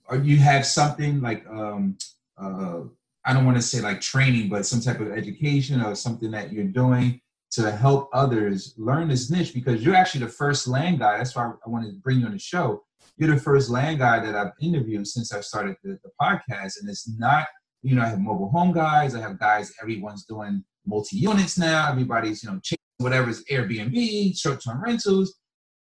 or 0.08 0.18
you 0.18 0.36
have 0.36 0.64
something 0.64 1.20
like 1.20 1.46
um, 1.48 1.98
uh, 2.40 2.82
I 3.24 3.32
don't 3.32 3.44
want 3.44 3.56
to 3.56 3.62
say 3.62 3.80
like 3.80 4.00
training, 4.00 4.48
but 4.48 4.66
some 4.66 4.80
type 4.80 5.00
of 5.00 5.10
education 5.10 5.82
or 5.82 5.94
something 5.96 6.30
that 6.30 6.52
you're 6.52 6.64
doing 6.64 7.20
to 7.52 7.72
help 7.72 8.10
others 8.12 8.74
learn 8.76 9.08
this 9.08 9.30
niche 9.30 9.52
because 9.52 9.82
you're 9.82 9.94
actually 9.94 10.24
the 10.24 10.30
first 10.30 10.68
land 10.68 11.00
guy. 11.00 11.18
That's 11.18 11.34
why 11.34 11.50
I 11.64 11.68
wanted 11.68 11.88
to 11.88 11.98
bring 11.98 12.20
you 12.20 12.26
on 12.26 12.32
the 12.32 12.38
show. 12.38 12.84
You're 13.16 13.34
the 13.34 13.40
first 13.40 13.70
land 13.70 13.98
guy 13.98 14.20
that 14.20 14.34
I've 14.34 14.52
interviewed 14.60 15.06
since 15.06 15.32
I 15.32 15.40
started 15.40 15.76
the, 15.82 15.98
the 16.04 16.10
podcast, 16.20 16.80
and 16.80 16.88
it's 16.88 17.08
not. 17.18 17.46
You 17.82 17.94
know, 17.94 18.02
I 18.02 18.08
have 18.08 18.20
mobile 18.20 18.50
home 18.50 18.72
guys. 18.72 19.14
I 19.14 19.20
have 19.20 19.38
guys. 19.38 19.72
Everyone's 19.80 20.24
doing 20.24 20.64
multi 20.86 21.16
units 21.16 21.58
now. 21.58 21.90
Everybody's 21.90 22.42
you 22.42 22.50
know 22.50 22.60
whatever's 22.98 23.44
Airbnb, 23.44 24.38
short 24.38 24.62
term 24.62 24.82
rentals. 24.82 25.34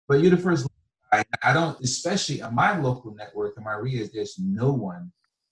But 0.06 0.20
you're 0.20 0.30
the 0.30 0.36
first. 0.36 0.66
I, 1.12 1.24
I 1.42 1.52
don't, 1.54 1.78
especially 1.82 2.42
on 2.42 2.54
my 2.54 2.78
local 2.78 3.14
network 3.14 3.54
in 3.56 3.64
my 3.64 3.72
areas. 3.72 4.10
There's 4.12 4.36
no 4.38 4.72
one 4.72 5.10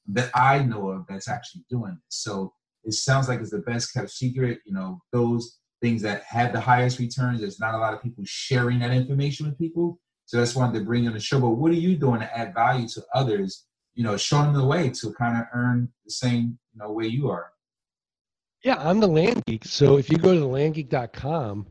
that 0.08 0.30
I 0.34 0.60
know 0.60 0.90
of 0.90 1.06
that's 1.08 1.28
actually 1.28 1.64
doing 1.68 1.92
this. 1.92 2.20
So 2.22 2.52
it 2.84 2.92
sounds 2.92 3.28
like 3.28 3.40
it's 3.40 3.50
the 3.50 3.58
best 3.58 3.92
kept 3.92 4.10
secret. 4.10 4.60
You 4.64 4.74
know, 4.74 5.00
those 5.12 5.58
things 5.82 6.02
that 6.02 6.22
have 6.24 6.52
the 6.52 6.60
highest 6.60 6.98
returns. 6.98 7.40
There's 7.40 7.60
not 7.60 7.74
a 7.74 7.78
lot 7.78 7.94
of 7.94 8.02
people 8.02 8.24
sharing 8.26 8.78
that 8.80 8.92
information 8.92 9.46
with 9.46 9.58
people. 9.58 9.98
So 10.26 10.36
that's 10.36 10.54
why 10.54 10.70
to 10.70 10.80
bring 10.80 11.06
on 11.06 11.14
the 11.14 11.20
show. 11.20 11.40
But 11.40 11.50
what 11.50 11.70
are 11.70 11.74
you 11.74 11.96
doing 11.96 12.20
to 12.20 12.38
add 12.38 12.52
value 12.52 12.88
to 12.88 13.02
others? 13.14 13.64
You 13.94 14.04
know, 14.04 14.16
showing 14.16 14.52
them 14.52 14.60
the 14.60 14.66
way 14.66 14.90
to 14.90 15.12
kind 15.14 15.38
of 15.38 15.44
earn 15.54 15.88
the 16.04 16.10
same, 16.10 16.58
you 16.74 16.80
know, 16.80 16.92
way 16.92 17.06
you 17.06 17.30
are. 17.30 17.52
Yeah, 18.62 18.76
I'm 18.78 19.00
the 19.00 19.06
Land 19.06 19.44
Geek. 19.46 19.64
So 19.64 19.96
if 19.96 20.10
you 20.10 20.18
go 20.18 20.34
to 20.34 20.40
the 20.40 20.46
landgeek.com, 20.46 21.66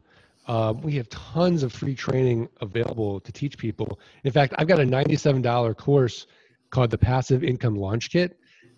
uh, 0.48 0.74
we 0.82 0.94
have 0.96 1.10
tons 1.10 1.64
of 1.64 1.74
free 1.74 1.96
training 1.96 2.48
available 2.62 3.20
to 3.20 3.32
teach 3.32 3.58
people. 3.58 4.00
In 4.24 4.32
fact, 4.32 4.54
I've 4.58 4.68
got 4.68 4.80
a 4.80 4.84
$97 4.84 5.76
course 5.78 6.26
called 6.70 6.92
the 6.92 6.98
Passive 6.98 7.44
Income 7.44 7.76
Launch 7.76 8.10
Kit. 8.10 8.38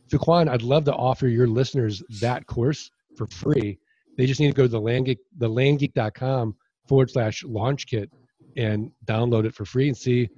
Fuquan, 0.09 0.49
I'd 0.49 0.61
love 0.61 0.85
to 0.85 0.93
offer 0.93 1.27
your 1.27 1.47
listeners 1.47 2.01
that 2.21 2.47
course 2.47 2.89
for 3.15 3.27
free. 3.27 3.77
They 4.17 4.25
just 4.25 4.39
need 4.39 4.47
to 4.47 4.53
go 4.53 4.63
to 4.63 4.69
the 4.69 4.81
landgeek, 4.81 5.19
the 5.37 5.49
landgeek.com 5.49 6.55
forward 6.87 7.11
slash 7.11 7.43
launch 7.43 7.85
kit 7.85 8.09
and 8.57 8.91
download 9.05 9.45
it 9.45 9.53
for 9.53 9.65
free 9.65 9.87
and 9.87 9.97
see 9.97 10.29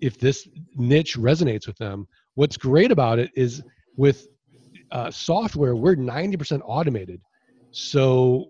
if 0.00 0.18
this 0.18 0.48
niche 0.76 1.16
resonates 1.16 1.66
with 1.66 1.76
them. 1.76 2.06
What's 2.34 2.56
great 2.56 2.90
about 2.90 3.18
it 3.18 3.30
is 3.34 3.62
with 3.96 4.28
uh, 4.92 5.10
software, 5.10 5.74
we're 5.76 5.96
90% 5.96 6.62
automated. 6.64 7.20
So 7.72 8.46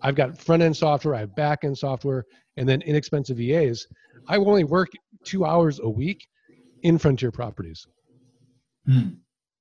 I've 0.00 0.14
got 0.14 0.38
front 0.38 0.62
end 0.62 0.76
software, 0.76 1.14
I 1.14 1.20
have 1.20 1.34
back 1.34 1.64
end 1.64 1.76
software, 1.76 2.24
and 2.56 2.68
then 2.68 2.80
inexpensive 2.82 3.36
VAs. 3.36 3.86
I 4.28 4.36
only 4.36 4.64
work 4.64 4.90
two 5.24 5.44
hours 5.44 5.80
a 5.80 5.88
week 5.88 6.26
in 6.82 6.96
Frontier 6.96 7.30
Properties. 7.30 7.86
Hmm. 8.86 9.08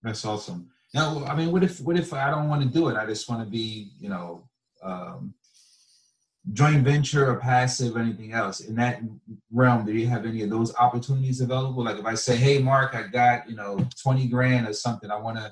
That's 0.03 0.23
awesome. 0.25 0.69
Now, 0.93 1.23
I 1.25 1.35
mean, 1.35 1.51
what 1.51 1.63
if 1.63 1.81
what 1.81 1.97
if 1.97 2.13
I 2.13 2.29
don't 2.29 2.49
want 2.49 2.61
to 2.61 2.67
do 2.67 2.89
it? 2.89 2.97
I 2.97 3.05
just 3.05 3.27
want 3.29 3.43
to 3.43 3.49
be, 3.49 3.91
you 3.99 4.09
know, 4.09 4.43
um, 4.83 5.33
joint 6.51 6.83
venture 6.83 7.29
or 7.29 7.37
passive 7.37 7.95
or 7.95 7.99
anything 7.99 8.33
else. 8.33 8.59
In 8.59 8.75
that 8.75 9.01
realm, 9.51 9.85
do 9.85 9.93
you 9.93 10.07
have 10.07 10.25
any 10.25 10.43
of 10.43 10.49
those 10.49 10.75
opportunities 10.75 11.39
available? 11.39 11.83
Like 11.83 11.97
if 11.97 12.05
I 12.05 12.15
say, 12.15 12.35
hey, 12.35 12.59
Mark, 12.59 12.95
I 12.95 13.07
got 13.07 13.49
you 13.49 13.55
know 13.55 13.85
twenty 14.01 14.27
grand 14.27 14.67
or 14.67 14.73
something, 14.73 15.09
I 15.09 15.17
want 15.17 15.37
to, 15.37 15.51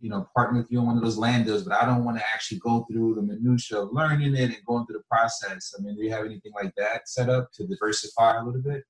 you 0.00 0.08
know, 0.08 0.28
partner 0.36 0.60
with 0.60 0.70
you 0.70 0.78
on 0.78 0.86
one 0.86 0.96
of 0.96 1.02
those 1.02 1.18
land 1.18 1.46
deals, 1.46 1.64
but 1.64 1.74
I 1.74 1.84
don't 1.84 2.04
want 2.04 2.18
to 2.18 2.24
actually 2.32 2.58
go 2.58 2.86
through 2.90 3.16
the 3.16 3.22
minutia 3.22 3.80
of 3.80 3.92
learning 3.92 4.36
it 4.36 4.50
and 4.50 4.64
going 4.66 4.86
through 4.86 4.98
the 4.98 5.04
process. 5.10 5.74
I 5.76 5.82
mean, 5.82 5.96
do 5.96 6.02
you 6.02 6.12
have 6.12 6.24
anything 6.24 6.52
like 6.54 6.72
that 6.76 7.08
set 7.08 7.28
up 7.28 7.50
to 7.54 7.66
diversify 7.66 8.36
a 8.38 8.44
little 8.44 8.62
bit? 8.62 8.84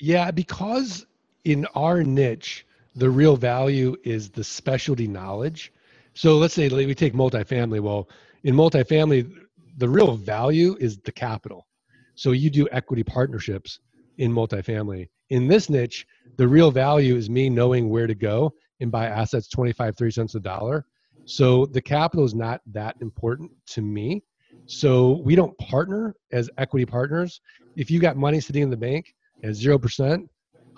Yeah, 0.00 0.30
because 0.30 1.06
in 1.44 1.66
our 1.74 2.02
niche 2.02 2.66
the 2.94 3.08
real 3.08 3.36
value 3.36 3.96
is 4.04 4.30
the 4.30 4.44
specialty 4.44 5.06
knowledge. 5.06 5.72
So 6.14 6.36
let's 6.36 6.54
say 6.54 6.68
we 6.68 6.94
take 6.94 7.14
multifamily. 7.14 7.80
Well, 7.80 8.08
in 8.44 8.54
multifamily, 8.54 9.34
the 9.76 9.88
real 9.88 10.16
value 10.16 10.76
is 10.80 10.98
the 10.98 11.12
capital. 11.12 11.66
So 12.14 12.32
you 12.32 12.50
do 12.50 12.68
equity 12.72 13.02
partnerships 13.02 13.80
in 14.18 14.32
multifamily. 14.32 15.08
In 15.30 15.48
this 15.48 15.70
niche, 15.70 16.06
the 16.36 16.46
real 16.46 16.70
value 16.70 17.16
is 17.16 17.30
me 17.30 17.48
knowing 17.48 17.88
where 17.88 18.06
to 18.06 18.14
go 18.14 18.52
and 18.80 18.90
buy 18.90 19.06
assets 19.06 19.48
25, 19.48 19.96
30 19.96 20.10
cents 20.10 20.34
a 20.34 20.40
dollar. 20.40 20.84
So 21.24 21.66
the 21.66 21.80
capital 21.80 22.24
is 22.24 22.34
not 22.34 22.60
that 22.72 22.96
important 23.00 23.50
to 23.68 23.82
me. 23.82 24.22
So 24.66 25.22
we 25.24 25.34
don't 25.34 25.56
partner 25.58 26.14
as 26.32 26.50
equity 26.58 26.86
partners. 26.86 27.40
If 27.76 27.90
you 27.90 28.00
got 28.00 28.16
money 28.16 28.40
sitting 28.40 28.62
in 28.62 28.70
the 28.70 28.76
bank 28.76 29.14
at 29.42 29.50
0%, 29.50 30.26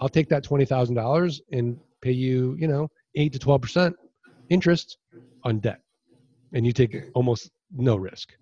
I'll 0.01 0.09
take 0.09 0.29
that 0.29 0.45
$20,000 0.45 1.41
and 1.53 1.79
pay 2.03 2.13
you, 2.13 2.57
you 2.59 2.69
know, 2.69 2.89
eight 3.15 3.33
to 3.33 3.39
12% 3.39 3.95
interest 4.51 4.99
on 5.45 5.61
debt. 5.61 5.81
And 6.53 6.67
you 6.67 6.73
take 6.73 6.97
almost 7.15 7.51
no 7.73 7.97
risk. 7.97 8.33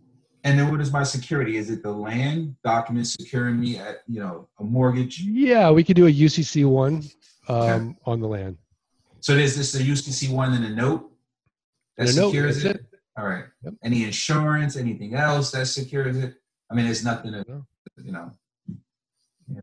And 0.44 0.58
then 0.58 0.70
what 0.70 0.80
is 0.80 0.92
my 0.92 1.04
security? 1.04 1.56
Is 1.56 1.70
it 1.70 1.82
the 1.82 1.92
land 1.92 2.56
documents 2.64 3.14
securing 3.14 3.60
me 3.60 3.78
at, 3.78 4.02
you 4.08 4.20
know, 4.20 4.48
a 4.58 4.64
mortgage? 4.64 5.20
Yeah, 5.20 5.70
we 5.70 5.84
could 5.84 5.96
do 5.96 6.06
a 6.06 6.12
UCC 6.12 6.64
one 6.66 7.04
um, 7.48 7.96
on 8.04 8.20
the 8.20 8.26
land. 8.26 8.58
So 9.20 9.34
is 9.34 9.56
this 9.56 9.74
a 9.76 9.78
UCC 9.78 10.30
one 10.30 10.52
and 10.54 10.64
a 10.64 10.70
note 10.70 11.12
that 11.96 12.08
a 12.08 12.12
secures 12.12 12.64
note, 12.64 12.70
it? 12.70 12.76
it? 12.76 12.86
All 13.16 13.26
right. 13.26 13.44
Yep. 13.62 13.74
Any 13.84 14.02
insurance, 14.02 14.76
anything 14.76 15.14
else 15.14 15.52
that 15.52 15.66
secures 15.66 16.16
it? 16.16 16.34
I 16.70 16.74
mean, 16.74 16.86
there's 16.86 17.04
nothing 17.04 17.32
to, 17.32 17.44
you 18.02 18.10
know. 18.10 18.32
Yeah. 19.46 19.60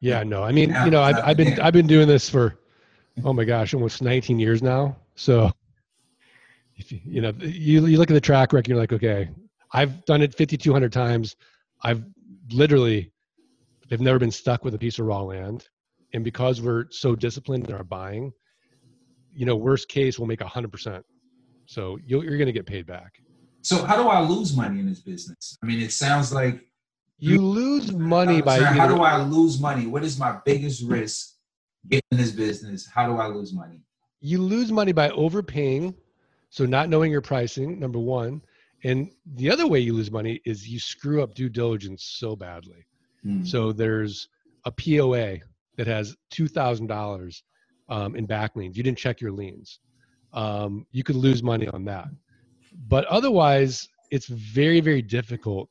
yeah 0.00 0.22
no. 0.24 0.42
I 0.42 0.52
mean, 0.52 0.74
you 0.84 0.90
know, 0.90 1.00
I've, 1.00 1.16
I've 1.24 1.36
been 1.36 1.58
I've 1.60 1.72
been 1.72 1.86
doing 1.86 2.08
this 2.08 2.28
for 2.28 2.58
oh 3.24 3.32
my 3.32 3.44
gosh, 3.44 3.74
almost 3.74 4.02
19 4.02 4.38
years 4.38 4.62
now. 4.62 4.96
So, 5.14 5.50
if 6.76 6.92
you, 6.92 7.00
you 7.04 7.20
know, 7.20 7.32
you, 7.38 7.86
you 7.86 7.98
look 7.98 8.10
at 8.10 8.14
the 8.14 8.20
track 8.20 8.52
record, 8.52 8.68
you're 8.68 8.78
like, 8.78 8.92
okay, 8.92 9.30
I've 9.72 10.04
done 10.04 10.22
it 10.22 10.34
5,200 10.34 10.92
times. 10.92 11.36
I've 11.82 12.04
literally, 12.52 13.12
they've 13.88 14.00
never 14.00 14.18
been 14.18 14.30
stuck 14.30 14.64
with 14.64 14.74
a 14.74 14.78
piece 14.78 14.98
of 14.98 15.06
raw 15.06 15.22
land. 15.22 15.68
And 16.14 16.24
because 16.24 16.60
we're 16.60 16.86
so 16.90 17.14
disciplined 17.14 17.68
in 17.68 17.74
our 17.74 17.84
buying, 17.84 18.32
you 19.34 19.44
know, 19.44 19.56
worst 19.56 19.88
case, 19.88 20.18
we'll 20.18 20.26
make 20.26 20.40
100%. 20.40 21.02
So 21.66 21.98
you 22.04 22.20
are 22.20 22.24
going 22.24 22.46
to 22.46 22.52
get 22.52 22.66
paid 22.66 22.86
back. 22.86 23.12
So 23.62 23.84
how 23.84 24.02
do 24.02 24.08
I 24.08 24.20
lose 24.20 24.56
money 24.56 24.80
in 24.80 24.88
this 24.88 25.00
business? 25.00 25.58
I 25.62 25.66
mean, 25.66 25.80
it 25.80 25.92
sounds 25.92 26.32
like 26.32 26.64
you 27.18 27.42
lose 27.42 27.92
money 27.92 28.40
by. 28.40 28.60
How 28.60 28.86
do 28.86 29.02
I 29.02 29.22
lose 29.22 29.60
money? 29.60 29.86
What 29.86 30.04
is 30.04 30.18
my 30.18 30.38
biggest 30.44 30.82
risk 30.84 31.34
get 31.88 32.02
in 32.10 32.16
this 32.18 32.30
business? 32.30 32.88
How 32.92 33.06
do 33.06 33.18
I 33.18 33.26
lose 33.26 33.52
money? 33.52 33.82
You 34.20 34.40
lose 34.40 34.72
money 34.72 34.92
by 34.92 35.10
overpaying, 35.10 35.94
so 36.48 36.64
not 36.64 36.88
knowing 36.88 37.12
your 37.12 37.20
pricing, 37.20 37.78
number 37.78 37.98
one. 37.98 38.40
And 38.84 39.10
the 39.34 39.50
other 39.50 39.66
way 39.66 39.80
you 39.80 39.92
lose 39.92 40.10
money 40.10 40.40
is 40.44 40.68
you 40.68 40.78
screw 40.78 41.22
up 41.22 41.34
due 41.34 41.48
diligence 41.48 42.04
so 42.04 42.36
badly. 42.36 42.86
Hmm. 43.22 43.44
So 43.44 43.72
there's 43.72 44.28
a 44.64 44.70
POA 44.70 45.38
that 45.76 45.86
has 45.86 46.16
$2,000 46.32 47.42
um, 47.88 48.16
in 48.16 48.26
back 48.26 48.54
liens. 48.54 48.76
You 48.76 48.82
didn't 48.82 48.98
check 48.98 49.20
your 49.20 49.32
liens. 49.32 49.80
Um, 50.32 50.86
you 50.92 51.02
could 51.02 51.16
lose 51.16 51.42
money 51.42 51.68
on 51.68 51.84
that. 51.86 52.08
But 52.86 53.04
otherwise, 53.06 53.88
it's 54.10 54.26
very, 54.26 54.80
very 54.80 55.02
difficult 55.02 55.68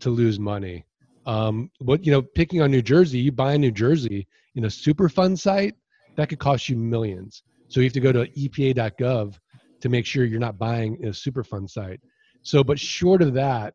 to 0.00 0.10
lose 0.10 0.38
money. 0.38 0.84
Um, 1.26 1.70
but 1.80 2.06
you 2.06 2.12
know, 2.12 2.22
picking 2.22 2.62
on 2.62 2.70
New 2.70 2.82
Jersey, 2.82 3.18
you 3.18 3.32
buy 3.32 3.54
in 3.54 3.60
New 3.60 3.70
Jersey 3.72 4.26
in 4.54 4.64
a 4.64 4.68
Superfund 4.68 5.38
site, 5.38 5.74
that 6.16 6.28
could 6.28 6.38
cost 6.38 6.68
you 6.68 6.76
millions. 6.76 7.42
So 7.68 7.80
you 7.80 7.84
have 7.84 7.92
to 7.92 8.00
go 8.00 8.12
to 8.12 8.26
EPA.gov 8.26 9.38
to 9.80 9.88
make 9.88 10.06
sure 10.06 10.24
you're 10.24 10.40
not 10.40 10.58
buying 10.58 10.94
a 11.04 11.08
Superfund 11.08 11.70
site. 11.70 12.00
So, 12.48 12.64
but 12.64 12.80
short 12.80 13.20
of 13.20 13.34
that, 13.34 13.74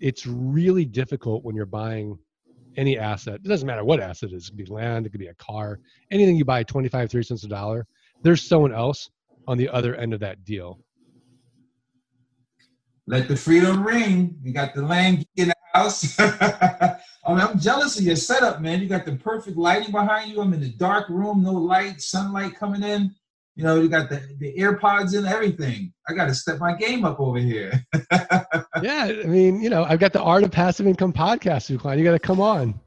it's 0.00 0.24
really 0.26 0.86
difficult 0.86 1.44
when 1.44 1.54
you're 1.54 1.66
buying 1.66 2.18
any 2.78 2.98
asset. 2.98 3.34
It 3.34 3.48
doesn't 3.48 3.66
matter 3.66 3.84
what 3.84 4.00
asset 4.00 4.32
it 4.32 4.36
is. 4.36 4.46
It 4.46 4.52
could 4.52 4.56
be 4.56 4.64
land, 4.64 5.04
it 5.04 5.10
could 5.10 5.20
be 5.20 5.26
a 5.26 5.34
car, 5.34 5.78
anything 6.10 6.36
you 6.36 6.46
buy 6.46 6.62
25, 6.62 7.10
30 7.10 7.22
cents 7.22 7.44
a 7.44 7.48
dollar. 7.48 7.86
There's 8.22 8.42
someone 8.42 8.72
else 8.72 9.10
on 9.46 9.58
the 9.58 9.68
other 9.68 9.94
end 9.94 10.14
of 10.14 10.20
that 10.20 10.42
deal. 10.46 10.80
Let 13.06 13.28
the 13.28 13.36
freedom 13.36 13.86
ring. 13.86 14.38
You 14.42 14.54
got 14.54 14.72
the 14.72 14.86
land 14.86 15.26
in 15.36 15.48
the 15.48 15.54
house. 15.74 16.18
I 16.18 16.96
mean, 17.28 17.40
I'm 17.40 17.58
jealous 17.58 17.98
of 17.98 18.06
your 18.06 18.16
setup, 18.16 18.62
man. 18.62 18.80
You 18.80 18.88
got 18.88 19.04
the 19.04 19.16
perfect 19.16 19.58
lighting 19.58 19.92
behind 19.92 20.30
you. 20.32 20.40
I'm 20.40 20.54
in 20.54 20.60
the 20.60 20.70
dark 20.70 21.10
room, 21.10 21.42
no 21.42 21.52
light, 21.52 22.00
sunlight 22.00 22.54
coming 22.54 22.82
in. 22.82 23.14
You 23.58 23.64
know, 23.64 23.80
you 23.80 23.88
got 23.88 24.08
the, 24.08 24.22
the 24.38 24.54
AirPods 24.54 25.18
and 25.18 25.26
everything. 25.26 25.92
I 26.08 26.12
got 26.12 26.26
to 26.26 26.34
step 26.34 26.60
my 26.60 26.76
game 26.76 27.04
up 27.04 27.18
over 27.18 27.40
here. 27.40 27.84
yeah, 28.80 29.06
I 29.06 29.24
mean, 29.24 29.60
you 29.60 29.68
know, 29.68 29.82
I've 29.82 29.98
got 29.98 30.12
the 30.12 30.22
Art 30.22 30.44
of 30.44 30.52
Passive 30.52 30.86
Income 30.86 31.12
podcast, 31.12 31.76
Fuquan. 31.76 31.98
You 31.98 32.04
got 32.04 32.12
to 32.12 32.20
come 32.20 32.40
on. 32.40 32.78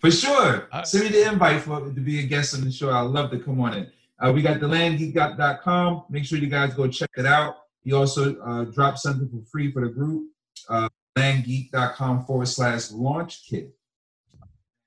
For 0.00 0.08
sure. 0.08 0.68
Uh, 0.70 0.84
Send 0.84 1.06
me 1.06 1.10
the 1.10 1.32
invite 1.32 1.62
for 1.62 1.80
to 1.80 2.00
be 2.00 2.20
a 2.20 2.22
guest 2.22 2.54
on 2.54 2.60
the 2.60 2.70
show. 2.70 2.92
I'd 2.92 3.00
love 3.06 3.32
to 3.32 3.40
come 3.40 3.60
on 3.60 3.74
it. 3.74 3.92
Uh, 4.20 4.30
we 4.32 4.40
got 4.40 4.60
the 4.60 4.68
landgeek.com. 4.68 6.04
Make 6.10 6.24
sure 6.24 6.38
you 6.38 6.46
guys 6.46 6.74
go 6.74 6.86
check 6.86 7.10
it 7.16 7.26
out. 7.26 7.56
He 7.82 7.92
also 7.92 8.36
uh, 8.36 8.64
dropped 8.66 9.00
something 9.00 9.28
for 9.28 9.44
free 9.50 9.72
for 9.72 9.82
the 9.82 9.92
group. 9.92 10.30
Uh, 10.68 10.88
landgeek.com 11.18 12.24
forward 12.24 12.46
slash 12.46 12.92
launch 12.92 13.48
kit. 13.48 13.74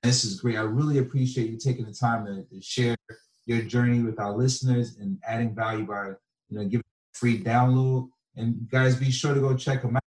This 0.02 0.24
is 0.24 0.40
great. 0.40 0.56
I 0.56 0.62
really 0.62 0.98
appreciate 0.98 1.50
you 1.50 1.58
taking 1.58 1.84
the 1.84 1.92
time 1.92 2.24
to, 2.24 2.44
to, 2.44 2.62
share 2.62 2.96
your 3.46 3.62
journey 3.62 4.00
with 4.00 4.18
our 4.18 4.32
listeners 4.32 4.96
and 4.98 5.18
adding 5.26 5.54
value 5.54 5.84
by 5.84 6.08
you 6.48 6.58
know 6.58 6.64
giving 6.64 6.84
free 7.12 7.42
download. 7.42 8.08
And 8.36 8.68
guys, 8.68 8.96
be 8.96 9.10
sure 9.10 9.34
to 9.34 9.40
go 9.40 9.56
check 9.56 9.82
them 9.82 9.96
out. 9.96 10.02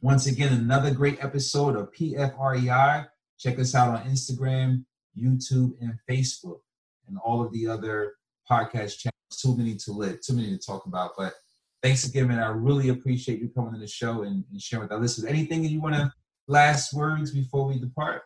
Once 0.00 0.26
again, 0.26 0.52
another 0.52 0.92
great 0.92 1.22
episode 1.22 1.76
of 1.76 1.92
PFREI. 1.92 3.06
Check 3.38 3.58
us 3.58 3.74
out 3.74 3.94
on 3.94 4.08
Instagram, 4.08 4.84
YouTube, 5.16 5.72
and 5.80 5.94
Facebook, 6.08 6.60
and 7.06 7.18
all 7.24 7.44
of 7.44 7.52
the 7.52 7.66
other 7.66 8.14
podcast 8.50 8.98
channels. 8.98 9.14
Too 9.40 9.56
many 9.56 9.76
to 9.76 9.92
live, 9.92 10.20
too 10.20 10.34
many 10.34 10.48
to 10.48 10.58
talk 10.58 10.86
about, 10.86 11.12
but 11.16 11.34
thanks 11.82 12.06
again, 12.06 12.28
man. 12.28 12.38
I 12.38 12.48
really 12.48 12.88
appreciate 12.88 13.40
you 13.40 13.48
coming 13.48 13.74
to 13.74 13.78
the 13.78 13.86
show 13.86 14.22
and, 14.22 14.44
and 14.50 14.60
sharing 14.60 14.84
with 14.84 14.92
our 14.92 14.98
listeners. 14.98 15.30
Anything 15.30 15.64
you 15.64 15.80
want 15.80 15.94
to 15.94 16.12
last 16.46 16.92
words 16.94 17.30
before 17.30 17.66
we 17.66 17.78
depart? 17.78 18.22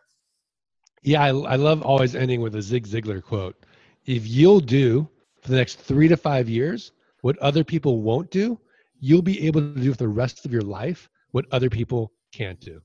Yeah, 1.03 1.21
I, 1.21 1.27
I 1.27 1.55
love 1.57 1.81
always 1.81 2.15
ending 2.15 2.41
with 2.41 2.55
a 2.55 2.61
Zig 2.61 2.87
Ziglar 2.87 3.21
quote. 3.21 3.57
If 4.05 4.27
you'll 4.27 4.59
do 4.59 5.07
for 5.41 5.49
the 5.49 5.55
next 5.55 5.75
three 5.75 6.09
to 6.09 6.17
five 6.17 6.49
years 6.49 6.91
what 7.21 7.37
other 7.39 7.63
people 7.63 8.01
won't 8.01 8.29
do, 8.31 8.59
you'll 8.99 9.21
be 9.21 9.47
able 9.47 9.61
to 9.61 9.79
do 9.79 9.91
for 9.91 9.97
the 9.97 10.07
rest 10.09 10.45
of 10.45 10.51
your 10.51 10.61
life 10.61 11.09
what 11.31 11.45
other 11.51 11.69
people 11.69 12.11
can't 12.33 12.59
do. 12.59 12.81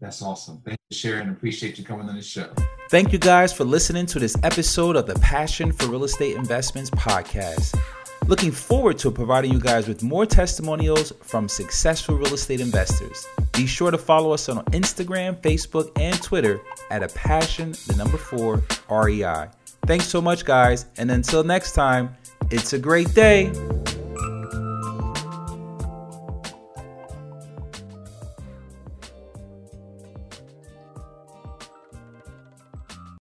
That's 0.00 0.22
awesome. 0.22 0.60
Thank 0.64 0.78
you, 0.90 0.96
Sharon. 0.96 1.30
Appreciate 1.30 1.78
you 1.78 1.84
coming 1.84 2.08
on 2.08 2.16
the 2.16 2.22
show. 2.22 2.52
Thank 2.90 3.12
you 3.12 3.18
guys 3.18 3.52
for 3.52 3.64
listening 3.64 4.06
to 4.06 4.18
this 4.18 4.36
episode 4.42 4.96
of 4.96 5.06
the 5.06 5.14
Passion 5.20 5.70
for 5.70 5.86
Real 5.86 6.04
Estate 6.04 6.36
Investments 6.36 6.90
podcast. 6.90 7.78
Looking 8.26 8.50
forward 8.50 8.98
to 8.98 9.10
providing 9.12 9.52
you 9.52 9.60
guys 9.60 9.86
with 9.86 10.02
more 10.02 10.26
testimonials 10.26 11.12
from 11.22 11.48
successful 11.48 12.16
real 12.16 12.34
estate 12.34 12.60
investors. 12.60 13.26
Be 13.52 13.66
sure 13.66 13.90
to 13.90 13.98
follow 13.98 14.32
us 14.32 14.48
on 14.48 14.64
Instagram, 14.66 15.40
Facebook, 15.42 15.90
and 16.00 16.20
Twitter 16.22 16.60
at 16.90 17.02
a 17.02 17.08
passion, 17.08 17.72
the 17.86 17.94
number 17.96 18.16
four, 18.16 18.62
REI. 18.90 19.48
Thanks 19.86 20.06
so 20.06 20.20
much, 20.20 20.44
guys. 20.44 20.86
And 20.96 21.10
until 21.10 21.44
next 21.44 21.72
time, 21.72 22.16
it's 22.50 22.72
a 22.72 22.78
great 22.78 23.14
day. 23.14 23.52